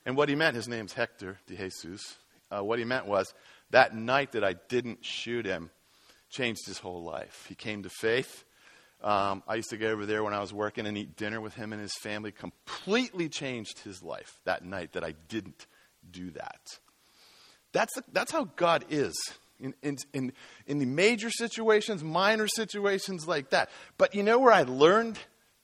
[0.06, 2.16] and what he meant, his name's Hector de Jesus.
[2.50, 3.34] Uh, what he meant was
[3.70, 5.70] that night that I didn't shoot him
[6.30, 7.46] changed his whole life.
[7.48, 8.44] He came to faith.
[9.02, 11.54] Um, I used to go over there when I was working and eat dinner with
[11.54, 12.32] him and his family.
[12.32, 15.66] Completely changed his life that night that I didn't
[16.10, 16.78] do that.
[17.72, 19.14] That's, the, that's how God is
[19.64, 20.32] in, in, in,
[20.66, 23.70] in the major situations, minor situations like that.
[23.96, 25.18] But you know where I learned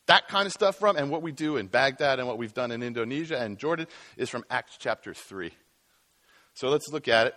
[0.07, 2.73] that kind of stuff from and what we do in Baghdad and what we've done
[2.73, 3.87] in Indonesia and Jordan
[4.17, 5.53] is from Acts chapter 3.
[6.55, 7.35] So let's look at it.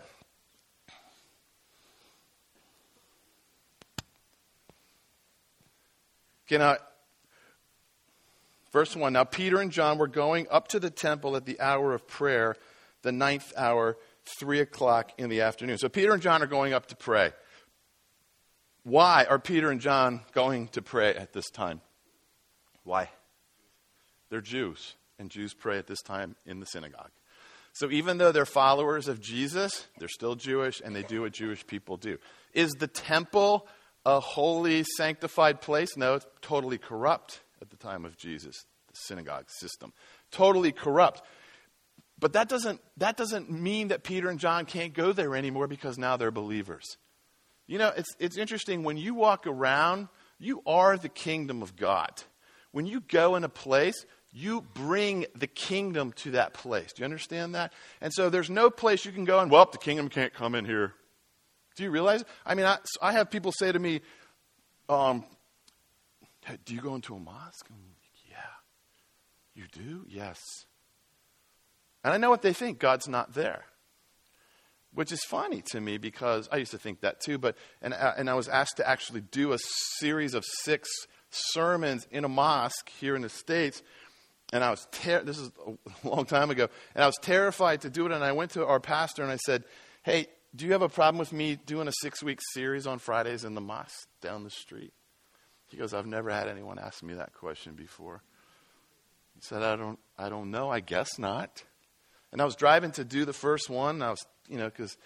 [6.48, 6.78] Okay, now,
[8.72, 9.14] verse 1.
[9.14, 12.56] Now, Peter and John were going up to the temple at the hour of prayer,
[13.02, 13.98] the ninth hour
[14.40, 15.78] 3 o'clock in the afternoon.
[15.78, 17.32] So Peter and John are going up to pray.
[18.84, 21.82] Why are Peter and John going to pray at this time?
[22.84, 23.10] Why?
[24.30, 27.12] They're Jews, and Jews pray at this time in the synagogue.
[27.72, 31.66] So even though they're followers of Jesus, they're still Jewish, and they do what Jewish
[31.66, 32.18] people do.
[32.54, 33.68] Is the temple
[34.06, 35.96] a holy, sanctified place?
[35.98, 39.94] No, it's totally corrupt at the time of Jesus, the synagogue system.
[40.30, 41.24] Totally corrupt.
[42.20, 45.98] But that doesn't, that doesn't mean that Peter and John can't go there anymore because
[45.98, 46.98] now they're believers.
[47.68, 48.84] You know, it's, it's interesting.
[48.84, 50.10] When you walk around,
[50.40, 52.12] you are the kingdom of God.
[52.72, 56.94] When you go in a place, you bring the kingdom to that place.
[56.94, 57.72] Do you understand that?
[58.02, 60.66] And so there's no place you can go and, well, the kingdom can't come in
[60.66, 60.94] here.
[61.76, 62.24] Do you realize?
[62.46, 64.02] I mean, I, I have people say to me,
[64.90, 65.24] um,
[66.66, 67.68] do you go into a mosque?
[67.70, 67.80] Like,
[68.30, 68.38] yeah.
[69.56, 70.06] You do?
[70.10, 70.40] Yes.
[72.04, 73.66] And I know what they think God's not there.
[74.94, 77.38] Which is funny to me because I used to think that too.
[77.38, 79.58] But, and, uh, and I was asked to actually do a
[79.98, 80.90] series of six
[81.32, 83.82] sermons in a mosque here in the States.
[84.52, 87.90] And I was, ter- this is a long time ago, and I was terrified to
[87.90, 88.12] do it.
[88.12, 89.64] And I went to our pastor and I said,
[90.04, 93.44] Hey, do you have a problem with me doing a six week series on Fridays
[93.44, 94.94] in the mosque down the street?
[95.70, 98.22] He goes, I've never had anyone ask me that question before.
[99.34, 100.70] He said, I don't, I don't know.
[100.70, 101.64] I guess not.
[102.34, 104.02] And I was driving to do the first one.
[104.02, 104.98] I was, you know, because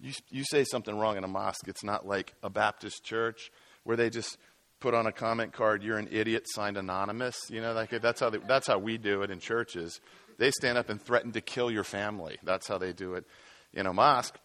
[0.00, 3.50] you, you say something wrong in a mosque, it's not like a Baptist church
[3.84, 4.38] where they just
[4.78, 7.36] put on a comment card, "You're an idiot," signed anonymous.
[7.50, 10.00] You know, like that's how they, that's how we do it in churches.
[10.38, 12.38] They stand up and threaten to kill your family.
[12.42, 13.24] That's how they do it
[13.72, 14.36] in a mosque.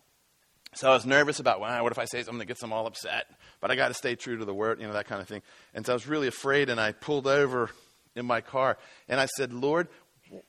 [0.73, 2.87] So I was nervous about, well, what if I say something that gets them all
[2.87, 3.25] upset?
[3.59, 5.41] But I got to stay true to the word, you know, that kind of thing.
[5.73, 7.69] And so I was really afraid, and I pulled over
[8.15, 8.77] in my car,
[9.09, 9.89] and I said, Lord,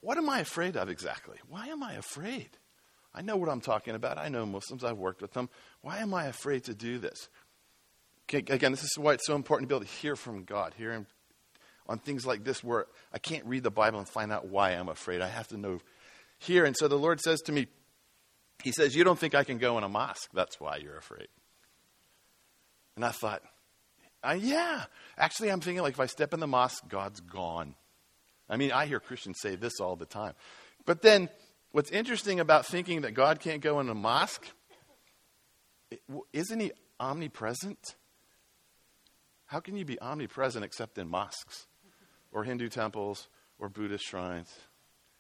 [0.01, 1.39] what am I afraid of exactly?
[1.49, 2.51] Why am I afraid?
[3.15, 4.19] I know what I'm talking about.
[4.19, 4.85] I know Muslims.
[4.85, 5.51] I've worked with them.
[5.83, 7.29] Why am I afraid to do this?
[8.33, 10.93] Again, this is why it's so important to be able to hear from God, hear
[10.93, 11.07] Him
[11.89, 14.89] on things like this where I can't read the Bible and find out why I'm
[14.89, 15.21] afraid.
[15.21, 15.81] I have to know
[16.39, 16.65] here.
[16.65, 17.67] And so the Lord says to me,
[18.63, 20.31] He says, You don't think I can go in a mosque.
[20.33, 21.29] That's why you're afraid.
[22.97, 23.43] And I thought,
[24.23, 24.85] uh, Yeah.
[25.19, 27.75] Actually, I'm thinking like if I step in the mosque, God's gone.
[28.49, 30.35] I mean, I hear Christians say this all the time.
[30.85, 31.29] But then,
[31.71, 34.47] what's interesting about thinking that God can't go in a mosque
[36.33, 37.97] isn't he omnipresent?
[39.47, 41.67] How can you be omnipresent except in mosques
[42.31, 43.29] or Hindu temples
[43.59, 44.53] or Buddhist shrines?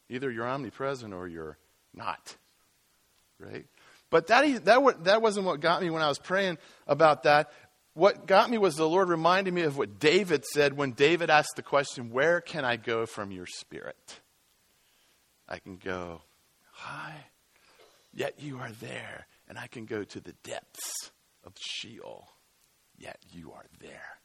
[0.09, 1.59] Either you're omnipresent or you're
[1.95, 2.37] not.
[3.39, 3.67] Right?
[4.11, 7.51] But that, that, that wasn't what got me when I was praying about that.
[7.95, 11.57] What got me was the Lord reminding me of what David said when David asked
[11.57, 14.21] the question, Where can I go from your spirit?
[15.49, 16.23] I can go
[16.73, 17.27] high,
[18.15, 19.27] yet you are there.
[19.49, 21.11] And I can go to the depths
[21.45, 22.29] of Sheol,
[22.97, 24.19] yet you are there.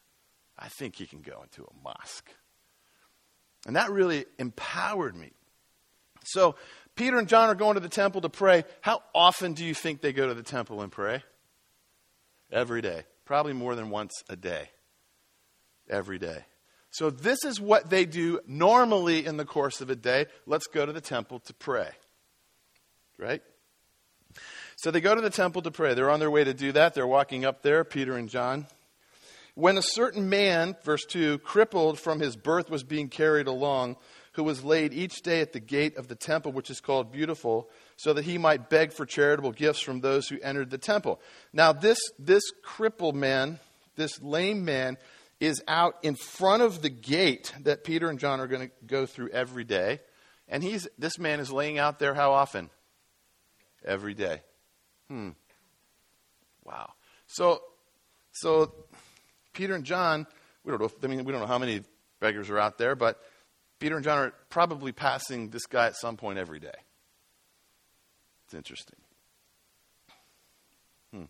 [0.57, 2.29] I think he can go into a mosque.
[3.65, 5.31] And that really empowered me.
[6.23, 6.55] So,
[6.95, 8.63] Peter and John are going to the temple to pray.
[8.81, 11.23] How often do you think they go to the temple and pray?
[12.51, 13.03] Every day.
[13.27, 14.69] Probably more than once a day.
[15.89, 16.45] Every day.
[16.91, 20.27] So, this is what they do normally in the course of a day.
[20.45, 21.89] Let's go to the temple to pray.
[23.19, 23.41] Right?
[24.77, 25.93] So, they go to the temple to pray.
[25.93, 26.93] They're on their way to do that.
[26.93, 28.65] They're walking up there, Peter and John.
[29.55, 33.97] When a certain man, verse 2, crippled from his birth was being carried along,
[34.37, 37.67] who was laid each day at the gate of the temple, which is called Beautiful,
[37.95, 41.19] so that he might beg for charitable gifts from those who entered the temple.
[41.51, 43.57] Now, this, this crippled man,
[43.95, 44.97] this lame man,
[45.39, 49.07] is out in front of the gate that Peter and John are going to go
[49.07, 50.01] through every day.
[50.47, 52.69] And he's, this man is laying out there how often?
[53.83, 54.43] Every day.
[55.07, 55.29] Hmm.
[56.63, 56.93] Wow.
[57.25, 57.63] So,
[58.33, 58.71] so
[59.53, 60.27] Peter and John,
[60.63, 61.81] we don't know, I mean, we don't know how many
[62.19, 63.19] beggars are out there, but
[63.79, 66.73] Peter and John are probably passing this guy at some point every day.
[68.45, 68.99] It's interesting.
[71.13, 71.25] Hmm.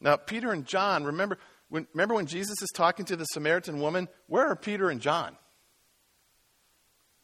[0.00, 1.38] Now, Peter and John, remember
[1.68, 4.08] when, remember when Jesus is talking to the Samaritan woman?
[4.26, 5.36] Where are Peter and John?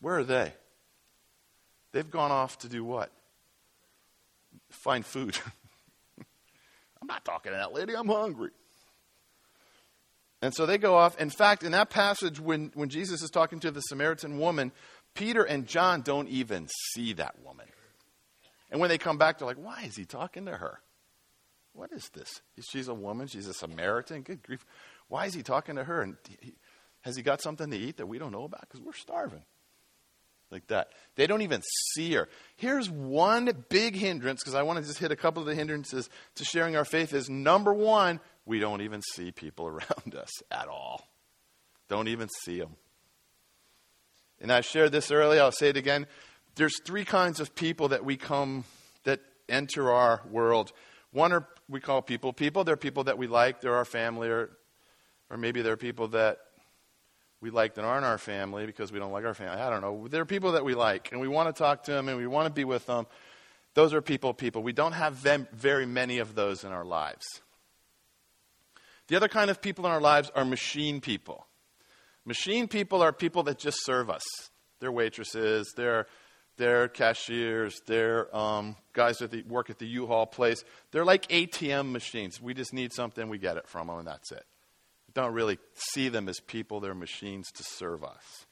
[0.01, 0.53] Where are they?
[1.93, 3.13] They've gone off to do what?
[4.71, 5.39] Find food.
[6.19, 8.51] I'm not talking to that lady, I'm hungry.
[10.43, 11.19] And so they go off.
[11.21, 14.73] In fact, in that passage, when, when Jesus is talking to the Samaritan woman,
[15.15, 17.67] Peter and John don't even see that woman.
[18.71, 20.81] And when they come back, they're like, why is he talking to her?
[21.75, 22.41] What is this?
[22.69, 23.29] She's a woman.
[23.29, 24.23] She's a Samaritan.
[24.23, 24.67] Good grief.
[25.09, 26.03] Why is he talking to her?
[26.03, 26.55] And he,
[27.03, 28.63] has he got something to eat that we don't know about?
[28.63, 29.45] Because we're starving.
[30.51, 30.89] Like that.
[31.17, 31.63] They don't even
[31.95, 32.29] see her.
[32.57, 36.11] Here's one big hindrance, because I want to just hit a couple of the hindrances
[36.35, 40.69] to sharing our faith is number one, we don't even see people around us at
[40.69, 41.09] all.
[41.89, 42.77] Don't even see them.
[44.41, 46.07] And I shared this earlier, I'll say it again.
[46.57, 48.65] There's three kinds of people that we come,
[49.05, 50.73] that enter our world.
[51.13, 52.65] One are we call people people.
[52.65, 54.51] They're people that we like, they're our family, or,
[55.31, 56.39] or maybe they're people that
[57.41, 59.61] we like that aren't our family because we don't like our family.
[59.61, 60.09] I don't know.
[60.09, 62.27] There are people that we like, and we want to talk to them, and we
[62.27, 63.07] want to be with them.
[63.75, 64.63] Those are people, people.
[64.63, 67.25] We don't have very many of those in our lives.
[69.09, 71.47] The other kind of people in our lives are machine people.
[72.25, 74.23] Machine people are people that just serve us.
[74.81, 76.07] They're waitresses, they're,
[76.57, 80.65] they're cashiers, they're um, guys that work at the U-Haul place.
[80.91, 82.41] They're like ATM machines.
[82.41, 84.45] We just need something, we get it from them, and that's it.
[85.09, 88.47] We don't really see them as people, they're machines to serve us.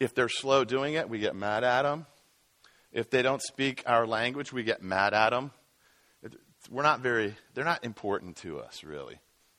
[0.00, 2.06] If they're slow doing it, we get mad at them.
[2.92, 5.50] If they don't speak our language, we get mad at them.
[6.70, 9.18] We're not very, they're not important to us, really.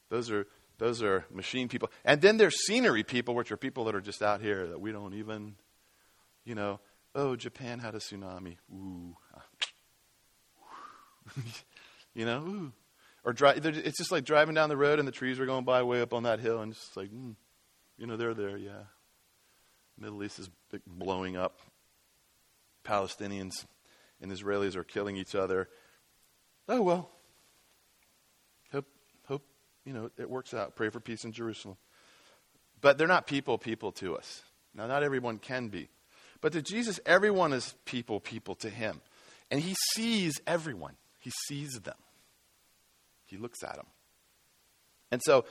[0.10, 0.48] Those are,
[0.78, 1.90] those are machine people.
[2.04, 4.92] And then there's scenery people, which are people that are just out here that we
[4.92, 5.56] don't even,
[6.44, 6.80] you know,
[7.14, 8.58] oh, Japan had a tsunami.
[8.74, 9.16] Ooh.
[12.14, 12.72] you know, ooh.
[13.24, 15.82] Or dri- it's just like driving down the road and the trees are going by
[15.82, 17.36] way up on that hill and it's like, mm,
[17.98, 18.84] you know, they're there, yeah.
[19.98, 20.50] Middle East is
[20.86, 21.60] blowing up.
[22.84, 23.66] Palestinians
[24.22, 25.70] and Israelis are killing each other.
[26.68, 27.10] Oh, well,
[29.86, 30.76] you know, it works out.
[30.76, 31.78] Pray for peace in Jerusalem.
[32.82, 34.44] But they're not people, people to us.
[34.74, 35.90] Now, not everyone can be.
[36.42, 39.02] But to Jesus, everyone is people, people to him.
[39.50, 41.96] And he sees everyone, he sees them.
[43.26, 43.88] He looks at them.
[45.12, 45.46] And so,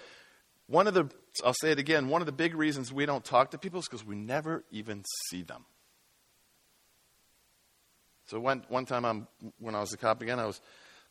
[0.66, 1.10] one of the,
[1.44, 3.86] I'll say it again, one of the big reasons we don't talk to people is
[3.86, 5.64] because we never even see them.
[8.26, 9.28] So, one, one time I'm,
[9.58, 10.60] when I was a cop again, I was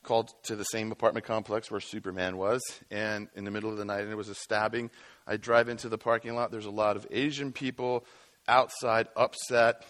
[0.03, 3.85] called to the same apartment complex where Superman was, and in the middle of the
[3.85, 4.91] night, and it was a stabbing.
[5.25, 6.51] I drive into the parking lot.
[6.51, 8.05] There's a lot of Asian people
[8.47, 9.85] outside, upset.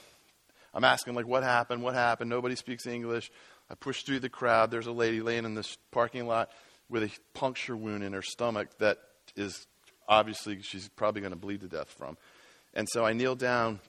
[0.74, 1.84] I'm asking, like, what happened?
[1.84, 2.30] What happened?
[2.30, 3.32] Nobody speaks English.
[3.70, 4.72] I push through the crowd.
[4.72, 6.52] There's a lady laying in this parking lot
[6.90, 9.00] with a puncture wound in her stomach that
[9.36, 9.68] is
[10.08, 12.18] obviously she's probably going to bleed to death from.
[12.74, 13.80] And so I kneel down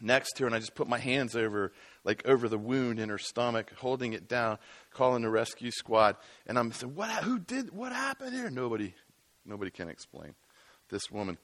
[0.00, 1.72] next to her and I just put my hands over
[2.04, 4.58] like over the wound in her stomach, holding it down,
[4.92, 6.16] calling the rescue squad.
[6.46, 8.50] And I'm saying, what, who did, what happened here?
[8.50, 8.94] Nobody,
[9.44, 10.34] nobody can explain.
[10.90, 11.38] This woman.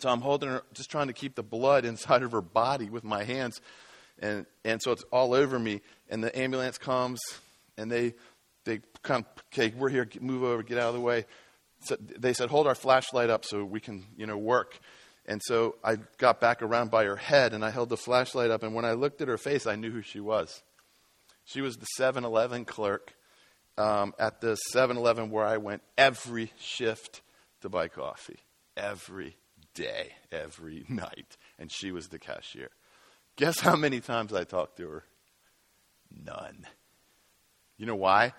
[0.00, 3.04] So I'm holding her, just trying to keep the blood inside of her body with
[3.04, 3.60] my hands.
[4.18, 5.82] And, and so it's all over me.
[6.08, 7.20] And the ambulance comes
[7.78, 8.14] and they,
[8.64, 11.26] they come, okay, we're here, move over, get out of the way.
[11.82, 14.78] So they said, hold our flashlight up so we can, you know, work.
[15.30, 18.64] And so I got back around by her head and I held the flashlight up.
[18.64, 20.64] And when I looked at her face, I knew who she was.
[21.44, 23.14] She was the 7 Eleven clerk
[23.78, 27.22] um, at the 7 Eleven where I went every shift
[27.60, 28.40] to buy coffee.
[28.76, 29.36] Every
[29.72, 31.36] day, every night.
[31.60, 32.70] And she was the cashier.
[33.36, 35.04] Guess how many times I talked to her?
[36.10, 36.66] None.
[37.76, 38.34] You know why?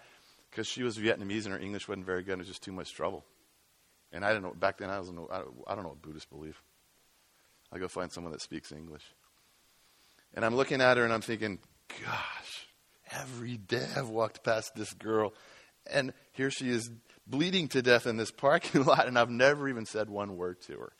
[0.50, 2.74] Because she was Vietnamese and her English wasn't very good and it was just too
[2.74, 3.24] much trouble.
[4.12, 6.62] And I didn't know, back then I, was, I don't know what Buddhists believe.
[7.72, 9.04] I'll go find someone that speaks English.
[10.34, 11.60] And I'm looking at her and I'm thinking,
[12.06, 12.68] gosh,
[13.12, 15.34] every day I've walked past this girl,
[15.92, 16.90] and here she is
[17.28, 20.74] bleeding to death in this parking lot, and I've never even said one word to
[20.74, 20.94] her.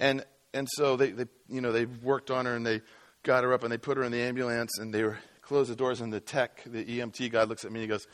[0.00, 0.24] And
[0.54, 2.82] and so they, they you know they worked on her and they
[3.22, 5.76] got her up and they put her in the ambulance and they were closed the
[5.76, 8.06] doors and the tech the EMT guy looks at me and he goes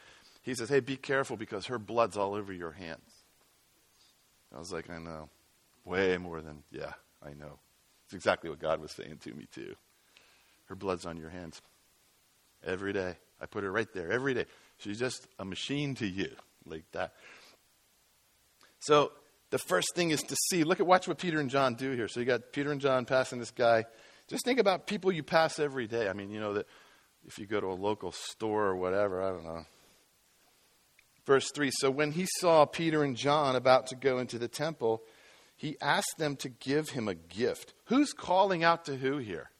[0.42, 3.10] he says hey be careful because her blood's all over your hands.
[4.54, 5.30] I was like I know,
[5.84, 6.92] way more than yeah
[7.24, 7.58] I know.
[8.04, 9.74] It's exactly what God was saying to me, too.
[10.66, 11.60] Her blood's on your hands.
[12.64, 13.16] Every day.
[13.40, 14.46] I put her right there every day.
[14.78, 16.30] She's just a machine to you,
[16.66, 17.12] like that.
[18.80, 19.12] So
[19.50, 20.64] the first thing is to see.
[20.64, 22.08] Look at watch what Peter and John do here.
[22.08, 23.84] So you got Peter and John passing this guy.
[24.28, 26.08] Just think about people you pass every day.
[26.08, 26.66] I mean, you know that
[27.26, 29.64] if you go to a local store or whatever, I don't know.
[31.26, 35.02] Verse 3 So when he saw Peter and John about to go into the temple,
[35.58, 37.74] he asked them to give him a gift.
[37.86, 39.50] Who's calling out to who here?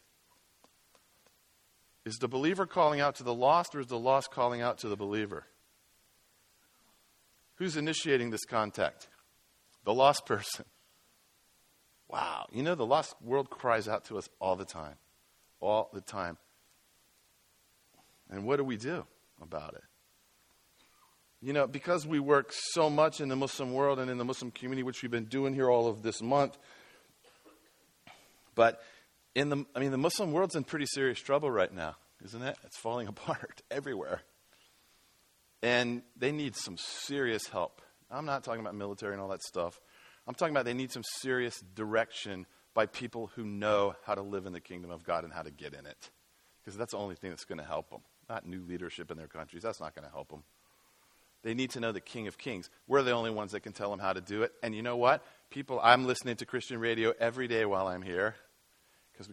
[2.06, 4.88] Is the believer calling out to the lost, or is the lost calling out to
[4.88, 5.44] the believer?
[7.56, 9.08] Who's initiating this contact?
[9.84, 10.64] The lost person.
[12.06, 12.46] Wow.
[12.52, 14.94] You know, the lost world cries out to us all the time.
[15.60, 16.38] All the time.
[18.30, 19.04] And what do we do
[19.42, 19.82] about it?
[21.40, 24.50] You know, because we work so much in the Muslim world and in the Muslim
[24.50, 26.58] community, which we've been doing here all of this month,
[28.56, 28.82] but
[29.36, 32.56] in the, I mean, the Muslim world's in pretty serious trouble right now, isn't it?
[32.64, 34.22] It's falling apart everywhere.
[35.62, 37.82] And they need some serious help.
[38.10, 39.80] I'm not talking about military and all that stuff.
[40.26, 44.46] I'm talking about they need some serious direction by people who know how to live
[44.46, 46.10] in the kingdom of God and how to get in it.
[46.60, 48.00] Because that's the only thing that's going to help them.
[48.28, 49.62] Not new leadership in their countries.
[49.62, 50.42] That's not going to help them.
[51.42, 52.68] They need to know the King of Kings.
[52.86, 54.52] We're the only ones that can tell them how to do it.
[54.62, 55.24] And you know what?
[55.50, 58.34] People, I'm listening to Christian radio every day while I'm here
[59.12, 59.32] because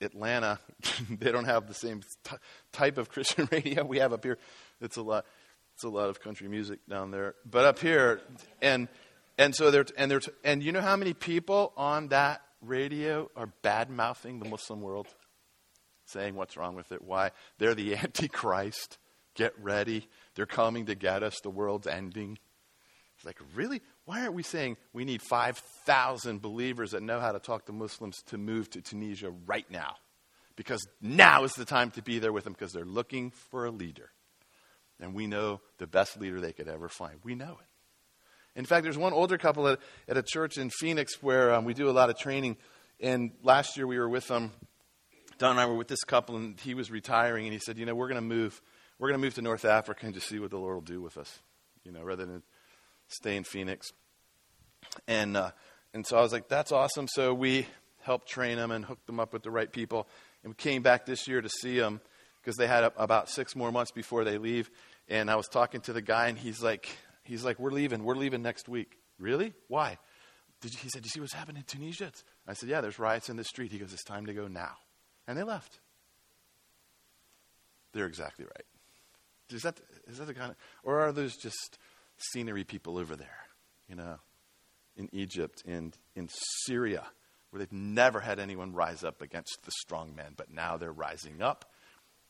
[0.00, 0.58] Atlanta,
[1.10, 2.36] they don't have the same t-
[2.72, 4.38] type of Christian radio we have up here.
[4.80, 5.26] It's a lot.
[5.74, 8.20] It's a lot of country music down there, but up here,
[8.60, 8.86] and
[9.38, 13.46] and so they're and they're and you know how many people on that radio are
[13.62, 15.06] bad mouthing the Muslim world,
[16.04, 18.98] saying what's wrong with it, why they're the Antichrist.
[19.34, 20.08] Get ready.
[20.34, 21.40] They're coming to get us.
[21.42, 22.38] The world's ending.
[23.16, 23.82] It's like, really?
[24.06, 28.22] Why aren't we saying we need 5,000 believers that know how to talk to Muslims
[28.26, 29.96] to move to Tunisia right now?
[30.56, 33.70] Because now is the time to be there with them because they're looking for a
[33.70, 34.10] leader.
[35.00, 37.18] And we know the best leader they could ever find.
[37.22, 38.58] We know it.
[38.58, 39.78] In fact, there's one older couple at,
[40.08, 42.56] at a church in Phoenix where um, we do a lot of training.
[43.00, 44.52] And last year we were with them.
[45.38, 47.86] Don and I were with this couple, and he was retiring, and he said, You
[47.86, 48.60] know, we're going to move
[49.00, 51.00] we're going to move to North Africa and just see what the Lord will do
[51.00, 51.40] with us,
[51.84, 52.42] you know, rather than
[53.08, 53.90] stay in Phoenix.
[55.08, 55.50] And, uh,
[55.94, 57.08] and so I was like, that's awesome.
[57.08, 57.66] So we
[58.02, 60.06] helped train them and hooked them up with the right people.
[60.44, 62.02] And we came back this year to see them
[62.42, 64.70] because they had a, about six more months before they leave.
[65.08, 66.86] And I was talking to the guy, and he's like,
[67.24, 68.04] he's like, we're leaving.
[68.04, 68.98] We're leaving next week.
[69.18, 69.54] Really?
[69.68, 69.98] Why?
[70.60, 72.12] Did you, he said, "Do you see what's happening in Tunisia?"
[72.46, 74.76] I said, "Yeah, there's riots in the street." He goes, "It's time to go now,"
[75.26, 75.80] and they left.
[77.92, 78.66] They're exactly right.
[79.52, 81.78] Is that, is that the kind of, or are those just
[82.32, 83.46] scenery people over there,
[83.88, 84.16] you know,
[84.96, 86.28] in Egypt and in
[86.64, 87.04] Syria,
[87.50, 91.42] where they've never had anyone rise up against the strong man, but now they're rising
[91.42, 91.72] up.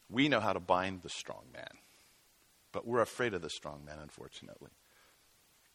[0.08, 1.70] We know how to bind the strong man,
[2.72, 4.70] but we're afraid of the strong man, unfortunately.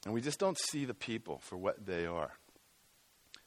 [0.06, 2.34] And we just don't see the people for what they are.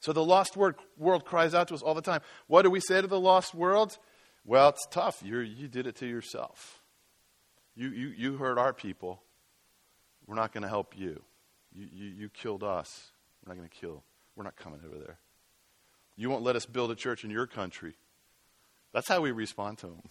[0.00, 0.76] So the lost world,
[1.24, 2.20] cries out to us all the time.
[2.46, 3.98] What do we say to the lost world?
[4.44, 5.22] Well, it's tough.
[5.24, 6.77] you you did it to yourself.
[7.78, 9.22] You, you, you hurt our people.
[10.26, 11.22] We're not going to help you.
[11.72, 12.06] You, you.
[12.06, 13.12] you killed us.
[13.40, 14.02] We're not going to kill.
[14.34, 15.18] We're not coming over there.
[16.16, 17.94] You won't let us build a church in your country.
[18.92, 20.02] That's how we respond to them.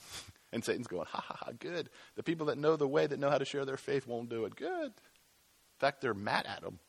[0.53, 1.89] And Satan's going, ha ha ha, good.
[2.15, 4.45] The people that know the way, that know how to share their faith, won't do
[4.45, 4.55] it.
[4.55, 4.85] Good.
[4.85, 6.79] In fact, they're mad at him.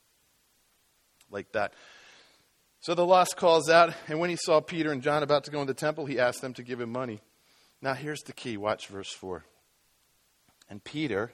[1.29, 1.75] Like that.
[2.79, 5.61] So the lost calls out, and when he saw Peter and John about to go
[5.61, 7.21] in the temple, he asked them to give him money.
[7.83, 8.57] Now here's the key.
[8.57, 9.45] Watch verse 4.
[10.69, 11.33] And Peter,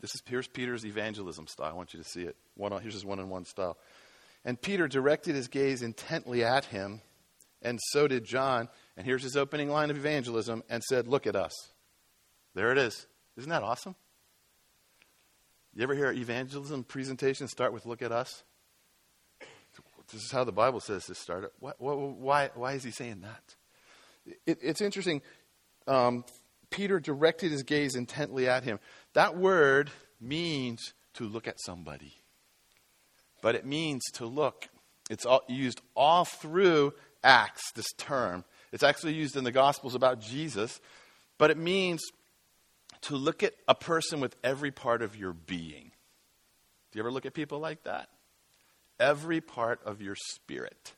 [0.00, 1.70] this is here's Peter's evangelism style.
[1.70, 2.36] I want you to see it.
[2.54, 3.76] One on, here's his one on one style.
[4.44, 7.00] And Peter directed his gaze intently at him,
[7.62, 8.68] and so did John.
[8.96, 11.52] And here's his opening line of evangelism and said, Look at us.
[12.54, 13.06] There it is.
[13.36, 13.94] Isn't that awesome?
[15.74, 18.44] You ever hear evangelism presentation start with Look at us?
[20.12, 21.50] This is how the Bible says this started.
[21.58, 24.36] Why, why is he saying that?
[24.46, 25.20] It, it's interesting.
[25.86, 26.24] Um,
[26.70, 28.78] Peter directed his gaze intently at him.
[29.12, 29.90] That word
[30.20, 32.14] means to look at somebody,
[33.42, 34.68] but it means to look.
[35.08, 36.92] It's all, used all through
[37.22, 38.44] Acts, this term.
[38.72, 40.80] It's actually used in the Gospels about Jesus,
[41.38, 42.02] but it means
[43.02, 45.92] to look at a person with every part of your being.
[46.90, 48.08] Do you ever look at people like that?
[48.98, 50.94] Every part of your spirit.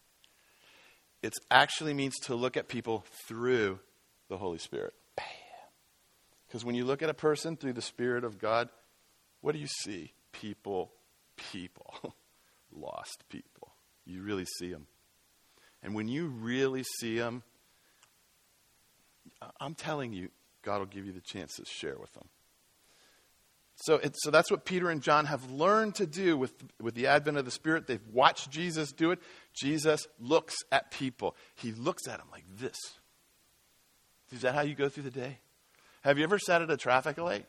[1.23, 3.81] It actually means to look at people through
[4.29, 4.95] the Holy Spirit.
[6.49, 8.70] Because when you look at a person through the Spirit of God,
[9.42, 10.12] what do you see?
[10.32, 10.90] People,
[11.36, 12.14] people,
[12.72, 13.74] lost people.
[14.07, 14.86] You really see them.
[15.82, 17.42] And when you really see them,
[19.61, 20.30] I'm telling you,
[20.62, 22.28] God will give you the chance to share with them.
[23.76, 27.07] So, it, so that's what Peter and John have learned to do with, with the
[27.07, 27.86] advent of the Spirit.
[27.86, 29.20] They've watched Jesus do it.
[29.55, 32.76] Jesus looks at people, he looks at them like this.
[34.32, 35.38] Is that how you go through the day?
[36.03, 37.46] Have you ever sat at a traffic light?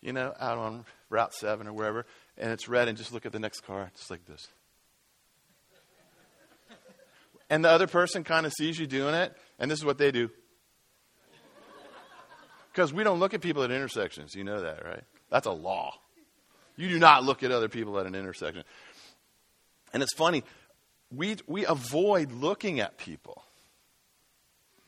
[0.00, 2.04] You know, out on Route 7 or wherever,
[2.36, 4.48] and it's red, and just look at the next car, just like this.
[7.50, 10.10] And the other person kind of sees you doing it, and this is what they
[10.10, 10.30] do.
[12.72, 14.34] Because we don't look at people at intersections.
[14.34, 15.04] You know that, right?
[15.30, 15.94] That's a law.
[16.76, 18.64] You do not look at other people at an intersection.
[19.92, 20.42] And it's funny,
[21.10, 23.44] we, we avoid looking at people.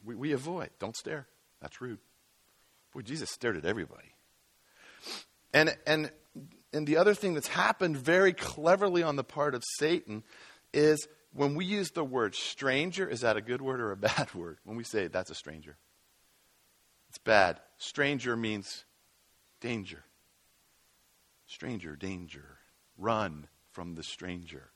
[0.04, 0.70] We, we avoid.
[0.80, 1.26] Don't stare.
[1.62, 1.98] That's rude.
[2.96, 4.14] Boy, Jesus stared at everybody.
[5.52, 6.10] And, and,
[6.72, 10.22] and the other thing that's happened very cleverly on the part of Satan
[10.72, 14.32] is when we use the word stranger, is that a good word or a bad
[14.34, 14.56] word?
[14.64, 15.76] When we say that's a stranger,
[17.10, 17.60] it's bad.
[17.76, 18.86] Stranger means
[19.60, 20.02] danger.
[21.46, 22.56] Stranger, danger.
[22.96, 24.70] Run from the stranger.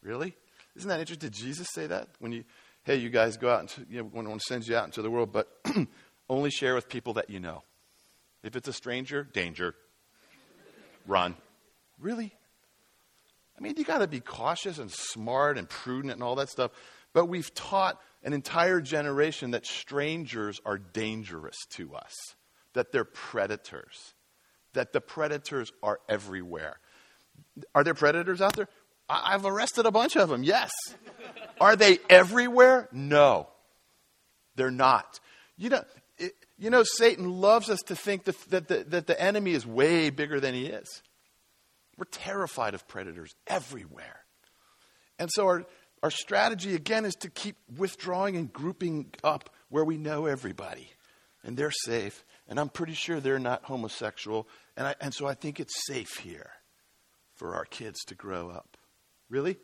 [0.00, 0.34] Really?
[0.76, 1.28] Isn't that interesting?
[1.28, 2.08] Did Jesus say that?
[2.20, 2.44] When you,
[2.84, 5.10] hey, you guys go out and you know, when one sends you out into the
[5.10, 5.54] world, but
[6.28, 7.62] only share with people that you know.
[8.42, 9.74] If it's a stranger, danger.
[11.06, 11.36] Run.
[11.98, 12.32] Really?
[13.56, 16.72] I mean, you got to be cautious and smart and prudent and all that stuff.
[17.12, 22.12] But we've taught an entire generation that strangers are dangerous to us,
[22.72, 24.14] that they're predators,
[24.72, 26.78] that the predators are everywhere.
[27.74, 28.68] Are there predators out there?
[29.08, 30.72] I've arrested a bunch of them, yes.
[31.60, 32.88] Are they everywhere?
[32.90, 33.48] No.
[34.56, 35.20] They're not.
[35.56, 35.84] You know,
[36.64, 40.08] you know Satan loves us to think that, that, the, that the enemy is way
[40.08, 41.02] bigger than he is.
[41.98, 44.24] We're terrified of predators everywhere.
[45.18, 45.66] And so our,
[46.02, 50.88] our strategy, again, is to keep withdrawing and grouping up where we know everybody.
[51.44, 52.24] And they're safe.
[52.48, 54.48] And I'm pretty sure they're not homosexual.
[54.74, 56.50] And, I, and so I think it's safe here
[57.34, 58.78] for our kids to grow up.
[59.28, 59.58] Really?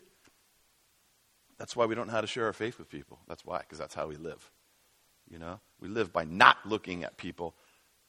[1.59, 3.20] That's why we don't know how to share our faith with people.
[3.26, 4.51] That's why, because that's how we live.
[5.31, 7.55] You know, we live by not looking at people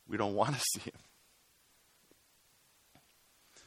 [0.07, 0.99] we don't want to see them.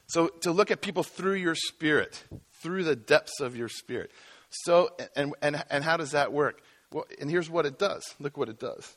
[0.07, 2.25] So to look at people through your spirit,
[2.63, 4.11] through the depths of your spirit.
[4.51, 6.61] So and and and how does that work?
[6.93, 8.03] Well, and here's what it does.
[8.21, 8.97] Look what it does.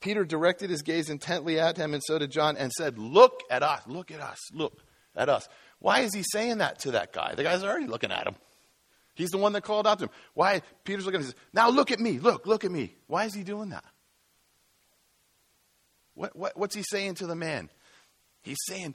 [0.00, 3.62] Peter directed his gaze intently at him, and so did John, and said, Look at
[3.62, 4.84] us, look at us, look
[5.16, 5.48] at us.
[5.78, 7.34] Why is he saying that to that guy?
[7.34, 8.36] The guy's already looking at him.
[9.16, 10.10] He's the one that called out to him.
[10.34, 10.62] Why?
[10.84, 11.34] Peter's looking at him.
[11.52, 12.18] Now look at me.
[12.18, 12.94] Look, look at me.
[13.06, 13.84] Why is he doing that?
[16.14, 17.70] What, what, what's he saying to the man?
[18.42, 18.94] He's saying,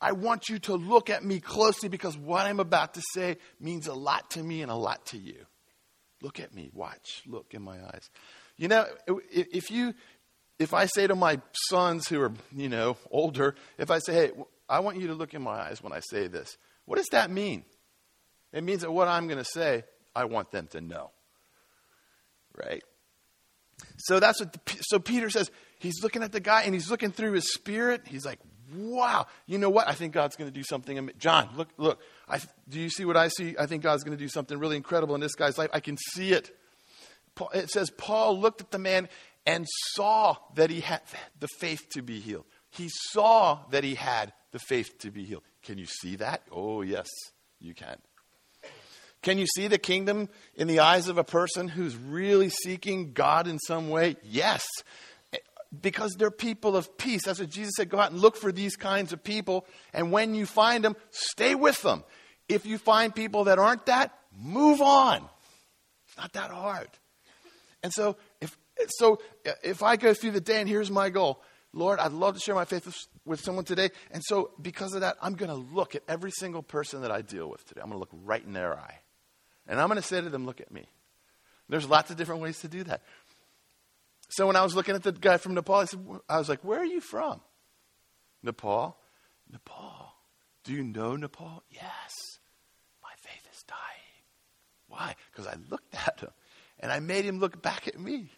[0.00, 3.86] I want you to look at me closely because what I'm about to say means
[3.86, 5.46] a lot to me and a lot to you.
[6.20, 6.70] Look at me.
[6.72, 7.22] Watch.
[7.26, 8.10] Look in my eyes.
[8.56, 8.86] You know,
[9.30, 9.94] if you,
[10.58, 14.30] if I say to my sons who are, you know, older, if I say, hey,
[14.68, 17.30] I want you to look in my eyes when I say this, what does that
[17.30, 17.64] mean?
[18.52, 19.84] It means that what I'm going to say,
[20.14, 21.10] I want them to know.
[22.56, 22.82] Right?
[23.98, 27.12] So that's what, the, so Peter says, he's looking at the guy and he's looking
[27.12, 28.02] through his spirit.
[28.06, 28.38] He's like,
[28.74, 29.88] wow, you know what?
[29.88, 31.10] I think God's going to do something.
[31.18, 32.00] John, look, look.
[32.28, 33.56] I, do you see what I see?
[33.58, 35.70] I think God's going to do something really incredible in this guy's life.
[35.72, 36.54] I can see it.
[37.54, 39.08] it says Paul looked at the man
[39.46, 41.00] and saw that he had
[41.40, 42.44] the faith to be healed.
[42.70, 45.42] He saw that he had the faith to be healed.
[45.62, 46.42] Can you see that?
[46.50, 47.08] Oh, yes,
[47.60, 47.96] you can.
[49.22, 53.46] Can you see the kingdom in the eyes of a person who's really seeking God
[53.46, 54.16] in some way?
[54.24, 54.64] Yes.
[55.80, 57.22] Because they're people of peace.
[57.24, 57.88] That's what Jesus said.
[57.88, 59.64] Go out and look for these kinds of people.
[59.94, 62.04] And when you find them, stay with them.
[62.48, 65.28] If you find people that aren't that, move on.
[66.08, 66.88] It's not that hard.
[67.82, 68.56] And so if,
[68.88, 69.20] so
[69.62, 71.42] if I go through the day and here's my goal,
[71.72, 73.90] Lord, I'd love to share my faith with, with someone today.
[74.10, 77.22] And so because of that, I'm going to look at every single person that I
[77.22, 77.80] deal with today.
[77.80, 78.98] I'm going to look right in their eye.
[79.66, 80.86] And I'm going to say to them, look at me.
[81.68, 83.02] There's lots of different ways to do that.
[84.28, 86.64] So when I was looking at the guy from Nepal, I, said, I was like,
[86.64, 87.40] where are you from?
[88.42, 88.96] Nepal?
[89.50, 90.14] Nepal.
[90.64, 91.62] Do you know Nepal?
[91.70, 92.12] Yes.
[93.02, 93.78] My faith is dying.
[94.88, 95.14] Why?
[95.30, 96.30] Because I looked at him
[96.80, 98.30] and I made him look back at me.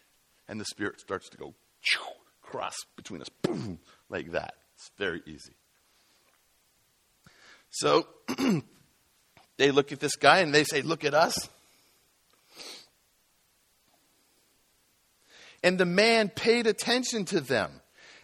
[0.47, 1.55] And the Spirit starts to go
[2.41, 4.53] cross between us, boom, like that.
[4.75, 5.55] It's very easy.
[7.69, 8.07] So
[9.57, 11.49] They look at this guy and they say, Look at us.
[15.63, 17.81] And the man paid attention to them,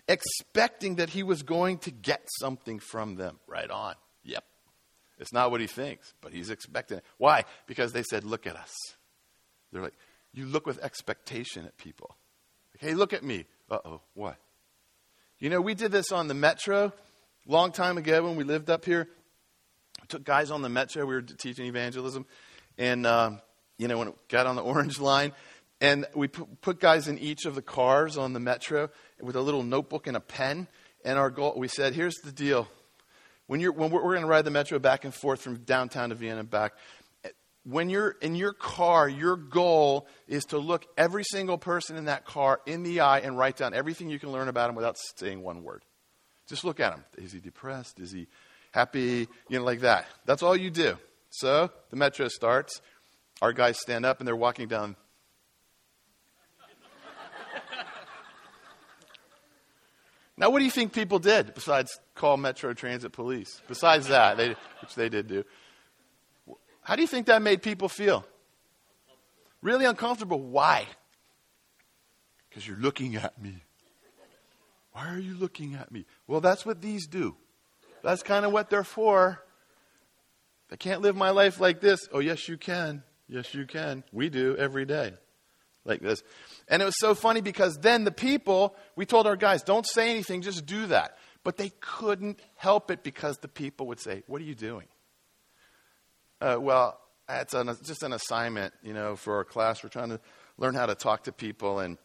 [0.07, 3.39] expecting that he was going to get something from them.
[3.47, 3.95] Right on.
[4.23, 4.43] Yep.
[5.17, 7.05] It's not what he thinks, but he's expecting it.
[7.17, 7.45] Why?
[7.65, 8.73] Because they said, Look at us.
[9.71, 9.97] They're like,
[10.33, 12.15] You look with expectation at people.
[12.73, 13.45] Like, hey, look at me.
[13.69, 14.37] Uh oh, what?
[15.39, 16.93] You know, we did this on the metro
[17.47, 19.07] long time ago when we lived up here
[20.11, 21.05] took guys on the metro.
[21.05, 22.25] We were teaching evangelism,
[22.77, 23.31] and uh,
[23.77, 25.31] you know when it got on the orange line,
[25.79, 28.89] and we put, guys in each of the cars on the metro
[29.19, 30.67] with a little notebook and a pen.
[31.03, 32.67] And our goal, we said, here's the deal:
[33.47, 36.09] when you're when we're, we're going to ride the metro back and forth from downtown
[36.09, 36.73] to Vienna and back.
[37.63, 42.25] When you're in your car, your goal is to look every single person in that
[42.25, 45.43] car in the eye and write down everything you can learn about him without saying
[45.43, 45.83] one word.
[46.47, 47.05] Just look at him.
[47.19, 47.99] Is he depressed?
[47.99, 48.27] Is he
[48.71, 50.07] happy, you know, like that.
[50.25, 50.97] That's all you do.
[51.29, 52.81] So the metro starts.
[53.41, 54.95] Our guys stand up and they're walking down.
[60.37, 63.61] now, what do you think people did besides call Metro Transit Police?
[63.67, 65.43] Besides that, they, which they did do.
[66.81, 68.25] How do you think that made people feel?
[69.61, 70.39] Really uncomfortable.
[70.39, 70.87] Why?
[72.49, 73.63] Because you're looking at me.
[74.91, 76.05] Why are you looking at me?
[76.27, 77.37] Well, that's what these do.
[78.03, 79.41] That's kind of what they're for.
[80.71, 82.07] I can't live my life like this.
[82.13, 83.03] Oh, yes, you can.
[83.27, 84.03] Yes, you can.
[84.11, 85.13] We do every day
[85.85, 86.23] like this.
[86.67, 90.11] And it was so funny because then the people, we told our guys, don't say
[90.11, 91.17] anything, just do that.
[91.43, 94.87] But they couldn't help it because the people would say, What are you doing?
[96.39, 99.83] Uh, well, it's an, just an assignment, you know, for our class.
[99.83, 100.19] We're trying to
[100.57, 101.97] learn how to talk to people and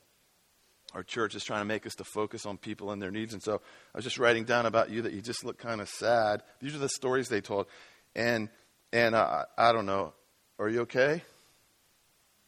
[0.96, 3.34] our church is trying to make us to focus on people and their needs.
[3.34, 3.60] And so
[3.94, 6.42] I was just writing down about you that you just look kind of sad.
[6.58, 7.66] These are the stories they told.
[8.14, 8.48] And,
[8.94, 10.14] and uh, I don't know,
[10.58, 11.22] are you okay?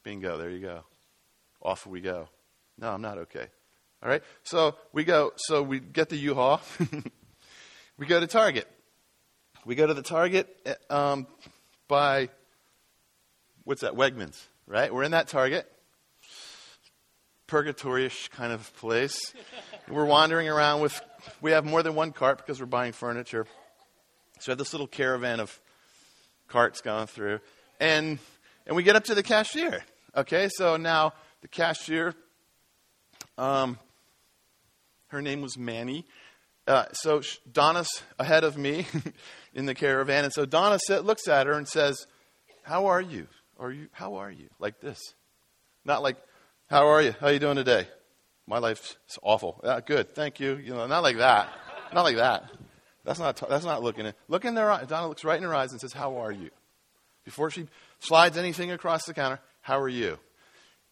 [0.02, 0.84] Bingo, there you go.
[1.60, 2.30] Off we go.
[2.78, 3.48] No, I'm not okay.
[4.02, 4.22] All right?
[4.44, 6.62] So we go, so we get the U-Haul.
[7.98, 8.66] we go to Target.
[9.66, 11.26] We go to the Target eh, um,
[11.86, 12.30] by,
[13.64, 14.92] what's that, Wegmans, right?
[14.92, 15.70] We're in that Target
[17.48, 19.34] purgatoryish kind of place.
[19.88, 21.00] we're wandering around with,
[21.40, 23.46] we have more than one cart because we're buying furniture.
[24.38, 25.58] So we have this little caravan of
[26.46, 27.40] carts going through.
[27.80, 28.18] And,
[28.66, 29.82] and we get up to the cashier.
[30.16, 32.14] Okay, so now the cashier,
[33.36, 33.78] um,
[35.08, 36.04] her name was Manny.
[36.66, 38.86] Uh, so Donna's ahead of me
[39.54, 40.24] in the caravan.
[40.24, 42.06] And so Donna sit, looks at her and says,
[42.62, 43.26] How are you?
[43.58, 44.48] Are you how are you?
[44.58, 45.00] Like this.
[45.84, 46.16] Not like
[46.68, 47.14] how are you?
[47.20, 47.88] How are you doing today?
[48.46, 49.62] My life's awful.
[49.86, 50.14] Good.
[50.14, 50.56] Thank you.
[50.56, 51.48] You know, not like that.
[51.92, 52.50] Not like that.
[53.04, 54.86] That's not, that's not looking at, look in their eyes.
[54.86, 56.50] Donna looks right in her eyes and says, how are you?
[57.24, 57.66] Before she
[58.00, 60.18] slides anything across the counter, how are you?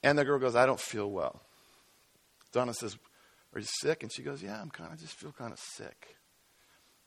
[0.02, 1.42] And the girl goes, I don't feel well.
[2.52, 2.96] Donna says,
[3.54, 4.02] are you sick?
[4.02, 6.16] And she goes, yeah, I'm kind of, just feel kind of sick.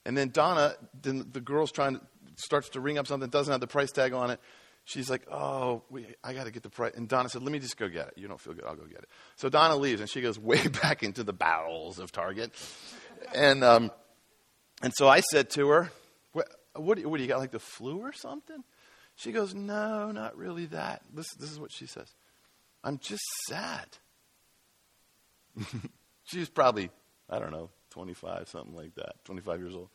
[0.05, 2.01] And then Donna, then the girl's trying to,
[2.35, 4.39] starts to ring up something, doesn't have the price tag on it
[4.85, 6.93] she's like, oh, we, I got to get the price.
[6.95, 8.13] And Donna said, let me just go get it.
[8.17, 8.65] You don't feel good.
[8.65, 9.09] I'll go get it.
[9.35, 12.51] So Donna leaves, and she goes way back into the bowels of Target.
[13.33, 13.91] And, um,
[14.81, 15.91] and so I said to her,
[16.33, 18.63] what, what, do you, what do you got, like the flu or something?
[19.15, 21.01] She goes, no, not really that.
[21.13, 22.13] This, this is what she says.
[22.83, 23.85] I'm just sad.
[26.23, 26.89] She's probably,
[27.29, 29.89] I don't know, 25, something like that, 25 years old.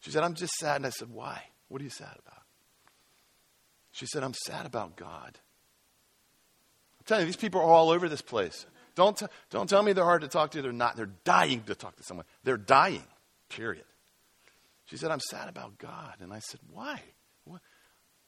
[0.00, 0.76] She said, I'm just sad.
[0.76, 1.42] And I said, why?
[1.68, 2.41] What are you sad about?
[3.92, 5.38] She said, I'm sad about God.
[6.98, 8.66] I'm telling you, these people are all over this place.
[8.94, 10.62] Don't, t- don't tell me they're hard to talk to.
[10.62, 10.96] They're not.
[10.96, 12.26] They're dying to talk to someone.
[12.44, 13.04] They're dying,
[13.48, 13.84] period.
[14.86, 16.14] She said, I'm sad about God.
[16.20, 17.00] And I said, Why?
[17.44, 17.60] What,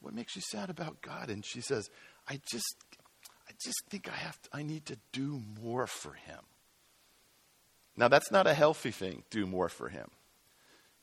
[0.01, 1.29] what makes you sad about God?
[1.29, 1.91] And she says,
[2.29, 2.77] I just,
[3.49, 6.41] I just think I, have to, I need to do more for Him.
[7.97, 10.09] Now, that's not a healthy thing, do more for Him.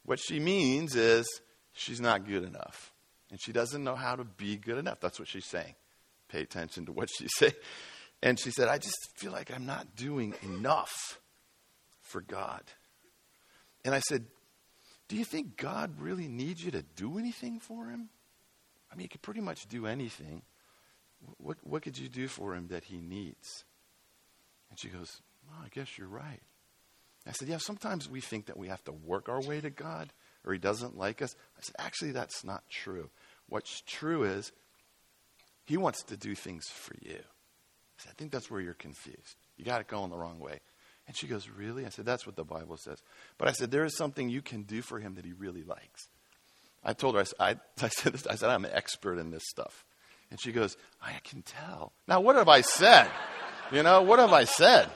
[0.04, 1.26] What she means is
[1.74, 2.91] she's not good enough.
[3.32, 5.00] And she doesn't know how to be good enough.
[5.00, 5.76] That's what she's saying.
[6.28, 7.54] Pay attention to what she's saying.
[8.22, 11.20] And she said, I just feel like I'm not doing enough
[12.02, 12.62] for God.
[13.84, 14.26] And I said,
[15.08, 18.10] Do you think God really needs you to do anything for him?
[18.92, 20.44] I mean, you could pretty much do anything.
[21.38, 23.64] What, what could you do for him that he needs?
[24.70, 26.42] And she goes, well, I guess you're right.
[27.28, 30.12] I said, Yeah, sometimes we think that we have to work our way to God
[30.44, 31.36] or he doesn't like us.
[31.58, 33.10] I said, Actually, that's not true.
[33.52, 34.54] What's true is
[35.66, 37.18] he wants to do things for you.
[37.18, 39.36] I, said, I think that's where you're confused.
[39.58, 40.62] You got it going the wrong way.
[41.06, 41.86] And she goes, Really?
[41.86, 43.04] I said, That's what the Bible says.
[43.38, 46.08] But I said, There is something you can do for him that he really likes.
[46.82, 49.84] I told her, I, I, I, said, I said, I'm an expert in this stuff.
[50.30, 51.92] And she goes, I can tell.
[52.08, 53.10] Now, what have I said?
[53.70, 54.90] You know, what have I said?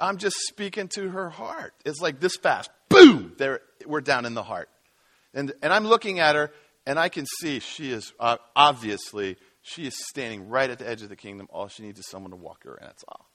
[0.00, 1.74] I'm just speaking to her heart.
[1.84, 2.70] It's like this fast.
[2.88, 3.32] Boom!
[3.38, 4.68] There, we're down in the heart.
[5.34, 6.52] And, and I'm looking at her,
[6.86, 11.02] and I can see she is uh, obviously, she is standing right at the edge
[11.02, 11.46] of the kingdom.
[11.50, 13.28] All she needs is someone to walk her, and that's all.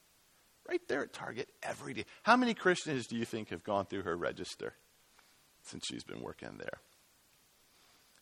[0.68, 2.06] Right there at Target every day.
[2.24, 4.74] How many Christians do you think have gone through her register
[5.64, 6.82] since she's been working there?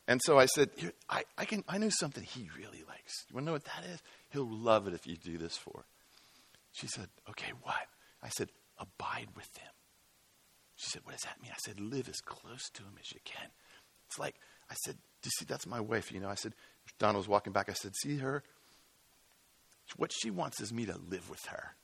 [0.08, 0.70] And so I said,
[1.10, 3.26] I, I, can, I know something he really likes.
[3.28, 4.00] You want to know what that is?
[4.30, 5.78] He'll love it if you do this for.
[5.78, 5.86] Her.
[6.74, 7.88] She said, Okay, what?
[8.22, 9.72] I said, Abide with him.
[10.76, 11.52] She said, What does that mean?
[11.54, 13.50] I said, Live as close to him as you can.
[14.08, 14.36] It's like,
[14.70, 16.12] I said, Do you see, that's my wife.
[16.12, 16.54] You know, I said,
[17.00, 17.70] Donna was walking back.
[17.70, 18.44] I said, See her?
[19.98, 21.76] What she wants is me to live with her.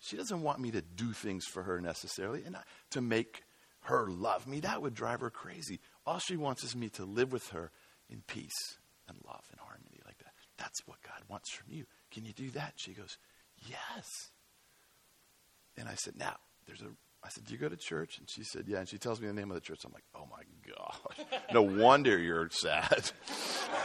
[0.00, 2.56] She doesn't want me to do things for her necessarily and
[2.90, 3.42] to make
[3.82, 4.60] her love me.
[4.60, 5.80] That would drive her crazy.
[6.06, 7.70] All she wants is me to live with her
[8.10, 10.32] in peace and love and harmony like that.
[10.58, 11.86] That's what God wants from you.
[12.10, 12.74] Can you do that?
[12.76, 13.16] She goes,
[13.68, 14.06] Yes.
[15.76, 16.90] And I said, Now, there's a
[17.24, 18.18] I said, Do you go to church?
[18.18, 18.78] And she said, Yeah.
[18.78, 19.80] And she tells me the name of the church.
[19.84, 20.42] I'm like, Oh my
[20.74, 21.26] God.
[21.52, 23.10] No wonder you're sad.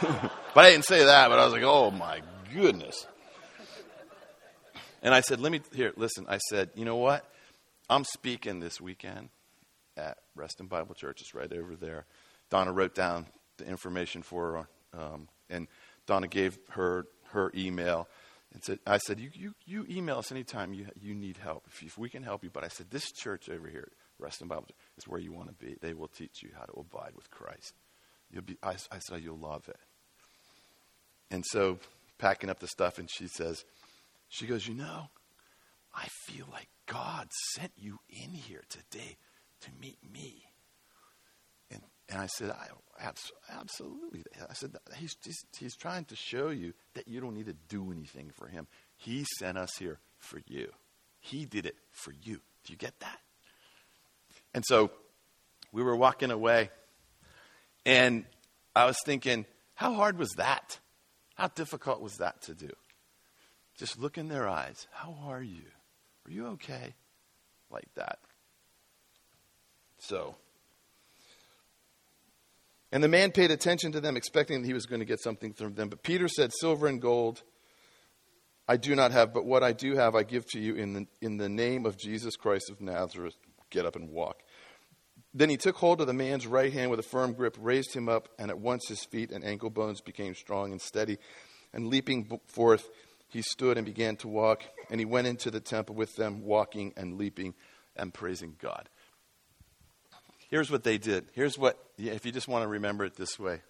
[0.54, 2.22] but I didn't say that, but I was like, Oh my
[2.52, 3.06] goodness.
[5.02, 6.26] And I said, Let me, here, listen.
[6.28, 7.24] I said, You know what?
[7.88, 9.30] I'm speaking this weekend
[9.96, 11.20] at Reston Bible Church.
[11.20, 12.06] It's right over there.
[12.50, 13.26] Donna wrote down
[13.56, 15.68] the information for her, um, and
[16.06, 18.08] Donna gave her her email
[18.52, 21.82] and said, I said, you, you, you email us anytime you, you need help, if,
[21.82, 22.50] if we can help you.
[22.50, 23.88] But I said, this church over here,
[24.18, 25.76] Reston Bible, is where you want to be.
[25.80, 27.74] They will teach you how to abide with Christ.
[28.30, 29.78] You'll be, I, I said, you'll love it.
[31.30, 31.78] And so,
[32.18, 33.64] packing up the stuff, and she says,
[34.28, 35.10] she goes, you know,
[35.94, 39.16] I feel like God sent you in here today
[39.62, 40.47] to meet me.
[42.08, 42.68] And, I said, I,
[43.50, 44.24] absolutely.
[44.48, 47.92] I said, he's, he's, he's trying to show you that you don't need to do
[47.92, 48.66] anything for him.
[48.96, 50.72] He sent us here for you.
[51.20, 52.40] He did it for you.
[52.64, 53.18] Do you get that?
[54.54, 54.90] And so
[55.72, 56.70] we were walking away,
[57.84, 58.24] and
[58.74, 59.44] I was thinking,
[59.74, 60.78] how hard was that?
[61.34, 62.70] How difficult was that to do?
[63.76, 64.88] Just look in their eyes.
[64.90, 65.62] How are you?
[66.26, 66.94] Are you okay?
[67.70, 68.18] Like that.
[69.98, 70.36] So,
[72.92, 75.52] and the man paid attention to them, expecting that he was going to get something
[75.52, 75.88] from them.
[75.88, 77.42] But Peter said, Silver and gold
[78.70, 81.06] I do not have, but what I do have I give to you in the,
[81.22, 83.34] in the name of Jesus Christ of Nazareth.
[83.70, 84.42] Get up and walk.
[85.32, 88.08] Then he took hold of the man's right hand with a firm grip, raised him
[88.08, 91.18] up, and at once his feet and ankle bones became strong and steady.
[91.72, 92.88] And leaping forth,
[93.28, 94.64] he stood and began to walk.
[94.90, 97.54] And he went into the temple with them, walking and leaping
[97.96, 98.90] and praising God.
[100.48, 101.26] Here's what they did.
[101.34, 103.60] Here's what, if you just want to remember it this way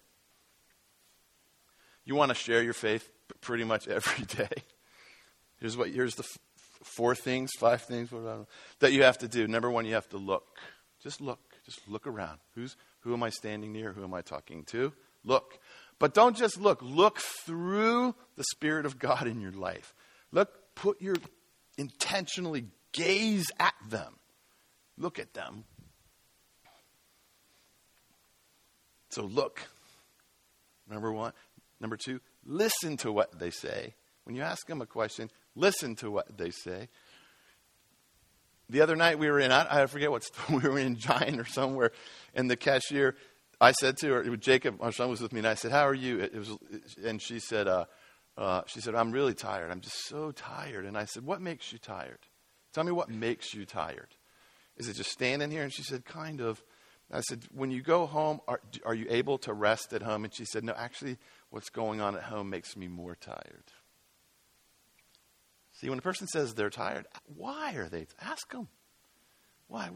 [2.09, 3.07] you want to share your faith
[3.39, 4.63] pretty much every day.
[5.59, 6.39] Here's what, here's the f-
[6.83, 8.09] four things, five things
[8.79, 9.47] that you have to do.
[9.47, 10.57] Number one, you have to look.
[11.01, 11.39] Just look.
[11.65, 12.39] Just look around.
[12.55, 13.93] Who's, who am I standing near?
[13.93, 14.91] Who am I talking to?
[15.23, 15.59] Look.
[15.99, 16.81] But don't just look.
[16.81, 19.93] Look through the Spirit of God in your life.
[20.31, 21.17] Look, put your
[21.77, 24.15] intentionally gaze at them.
[24.97, 25.65] Look at them
[29.09, 29.61] So look.
[30.89, 31.33] Number one.
[31.79, 33.93] Number two, listen to what they say.
[34.25, 36.89] When you ask them a question, listen to what they say.
[38.69, 41.91] The other night we were in, I, forget what, we were in Giant or somewhere,
[42.35, 43.15] and the cashier
[43.61, 45.93] I said to her, Jacob, our son was with me, and I said, "How are
[45.93, 46.57] you?" It was,
[47.03, 47.85] and she said, uh,
[48.37, 49.69] uh, "She said I'm really tired.
[49.69, 52.19] I'm just so tired." And I said, "What makes you tired?
[52.73, 54.15] Tell me what makes you tired.
[54.77, 56.63] Is it just standing here?" And she said, "Kind of."
[57.11, 60.33] I said, "When you go home, are, are you able to rest at home?" And
[60.33, 61.17] she said, "No, actually,
[61.49, 63.71] what's going on at home makes me more tired."
[65.79, 67.05] See, when a person says they're tired,
[67.37, 68.05] why are they?
[68.21, 68.67] Ask them.
[69.67, 69.89] Why?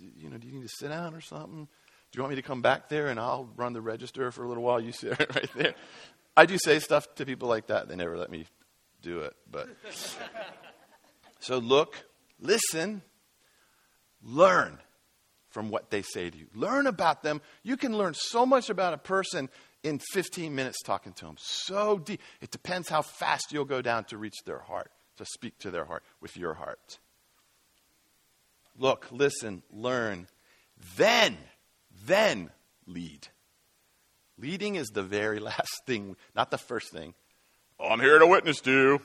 [0.00, 1.64] You know, do you need to sit down or something?
[1.66, 4.48] Do you want me to come back there and I'll run the register for a
[4.48, 4.80] little while?
[4.80, 5.74] You sit right there.
[6.36, 7.86] I do say stuff to people like that.
[7.88, 8.46] They never let me
[9.02, 9.34] do it.
[9.50, 9.68] But
[11.40, 11.96] so look,
[12.40, 13.02] listen,
[14.22, 14.78] learn
[15.56, 16.48] from what they say to you.
[16.54, 17.40] Learn about them.
[17.62, 19.48] You can learn so much about a person
[19.82, 21.36] in 15 minutes talking to them.
[21.38, 22.20] So deep.
[22.42, 25.86] It depends how fast you'll go down to reach their heart, to speak to their
[25.86, 26.98] heart with your heart.
[28.78, 30.28] Look, listen, learn.
[30.98, 31.38] Then
[32.04, 32.50] then
[32.86, 33.28] lead.
[34.36, 37.14] Leading is the very last thing, not the first thing.
[37.80, 39.02] Oh, I'm here to witness to you.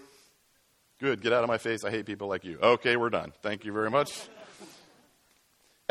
[1.00, 1.86] Good, get out of my face.
[1.86, 2.60] I hate people like you.
[2.62, 3.32] Okay, we're done.
[3.42, 4.28] Thank you very much.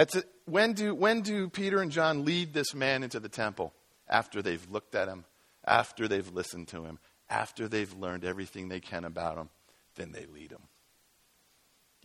[0.00, 0.06] A,
[0.50, 3.72] when, do, when do Peter and John lead this man into the temple?
[4.08, 5.24] After they've looked at him,
[5.64, 6.98] after they've listened to him,
[7.28, 9.48] after they've learned everything they can about him,
[9.94, 10.62] then they lead him.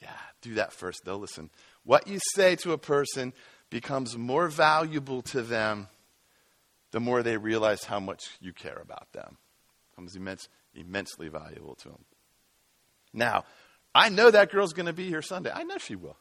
[0.02, 0.10] Yeah,
[0.42, 1.02] do that first.
[1.04, 1.50] They'll listen.
[1.84, 3.34] What you say to a person
[3.70, 5.88] becomes more valuable to them
[6.92, 9.38] the more they realize how much you care about them.
[9.38, 12.06] It becomes immense, immensely valuable to them.
[13.14, 13.46] Now,
[13.94, 15.52] I know that girl's going to be here Sunday.
[15.54, 16.18] I know she will.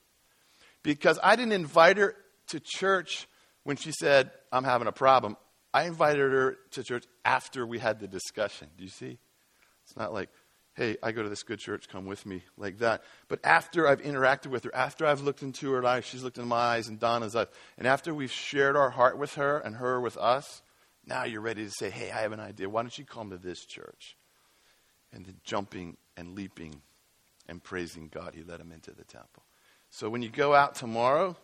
[0.84, 2.14] Because I didn't invite her
[2.48, 3.26] to church
[3.64, 5.36] when she said, I'm having a problem.
[5.72, 8.68] I invited her to church after we had the discussion.
[8.78, 9.18] Do you see?
[9.84, 10.28] It's not like,
[10.74, 13.02] hey, I go to this good church, come with me, like that.
[13.28, 16.48] But after I've interacted with her, after I've looked into her eyes, she's looked into
[16.48, 17.48] my eyes and Donna's eyes,
[17.78, 20.62] and after we've shared our heart with her and her with us,
[21.06, 22.68] now you're ready to say, hey, I have an idea.
[22.68, 24.16] Why don't you come to this church?
[25.12, 26.82] And then jumping and leaping
[27.48, 29.44] and praising God, he led him into the temple.
[29.94, 31.36] So when you go out tomorrow,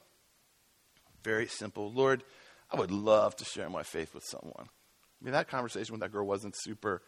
[1.22, 1.92] very simple.
[1.92, 2.24] Lord,
[2.68, 4.64] I would love to share my faith with someone.
[4.66, 7.00] I mean, that conversation with that girl wasn't super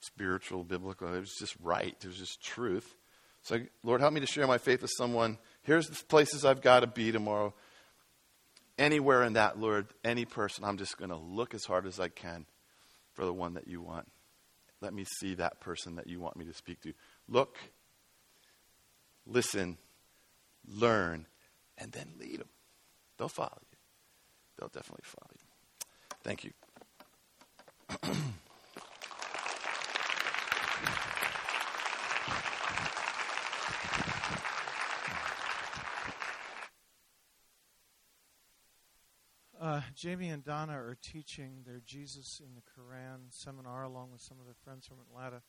[0.00, 1.14] spiritual, biblical.
[1.14, 1.96] It was just right.
[1.98, 2.94] It was just truth.
[3.44, 5.38] So, Lord, help me to share my faith with someone.
[5.62, 7.54] Here's the places I've got to be tomorrow.
[8.76, 12.08] Anywhere in that, Lord, any person, I'm just going to look as hard as I
[12.08, 12.44] can
[13.14, 14.06] for the one that you want.
[14.82, 16.92] Let me see that person that you want me to speak to.
[17.26, 17.56] Look,
[19.26, 19.78] listen,
[20.66, 21.26] learn,
[21.78, 22.48] and then lead them.
[23.18, 23.78] They'll follow you.
[24.58, 25.46] They'll definitely follow you.
[26.22, 26.52] Thank you.
[39.60, 44.38] Uh, Jamie and Donna are teaching their Jesus in the Quran seminar along with some
[44.40, 45.42] of their friends from Atlanta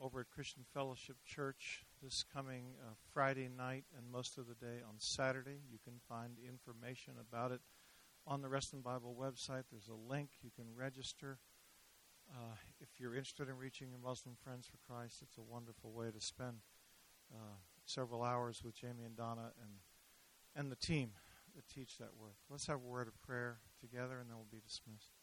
[0.00, 4.80] over at Christian Fellowship Church this coming uh, Friday night and most of the day
[4.88, 5.60] on Saturday.
[5.70, 7.60] You can find information about it
[8.26, 9.64] on the Reston Bible website.
[9.70, 10.30] There's a link.
[10.42, 11.38] You can register.
[12.32, 16.10] Uh, if you're interested in reaching your Muslim friends for Christ, it's a wonderful way
[16.10, 16.58] to spend
[17.34, 19.70] uh, several hours with Jamie and Donna and
[20.56, 21.10] and the team
[21.54, 22.36] that teach that work.
[22.48, 25.19] Let's have a word of prayer together, and then we'll be dismissed.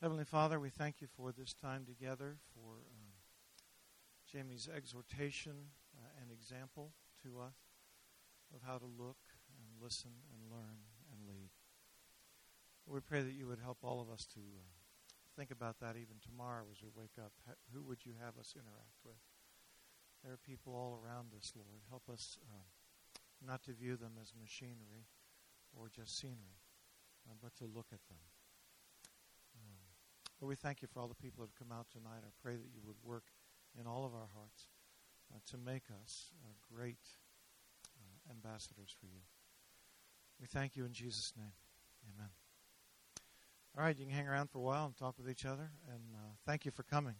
[0.00, 3.18] Heavenly Father, we thank you for this time together, for um,
[4.30, 6.92] Jamie's exhortation uh, and example
[7.24, 7.58] to us
[8.54, 9.18] of how to look
[9.58, 11.50] and listen and learn and lead.
[12.86, 14.70] We pray that you would help all of us to uh,
[15.36, 17.32] think about that even tomorrow as we wake up.
[17.74, 19.18] Who would you have us interact with?
[20.22, 21.82] There are people all around us, Lord.
[21.90, 22.70] Help us um,
[23.44, 25.10] not to view them as machinery
[25.74, 26.62] or just scenery,
[27.28, 28.22] uh, but to look at them.
[30.40, 32.22] Lord, we thank you for all the people that have come out tonight.
[32.22, 33.24] I pray that you would work
[33.78, 34.68] in all of our hearts
[35.34, 37.02] uh, to make us uh, great
[38.30, 39.22] ambassadors for you.
[40.40, 41.52] We thank you in Jesus' name.
[42.14, 42.30] Amen.
[43.76, 45.70] All right, you can hang around for a while and talk with each other.
[45.92, 47.14] And uh, thank you for coming.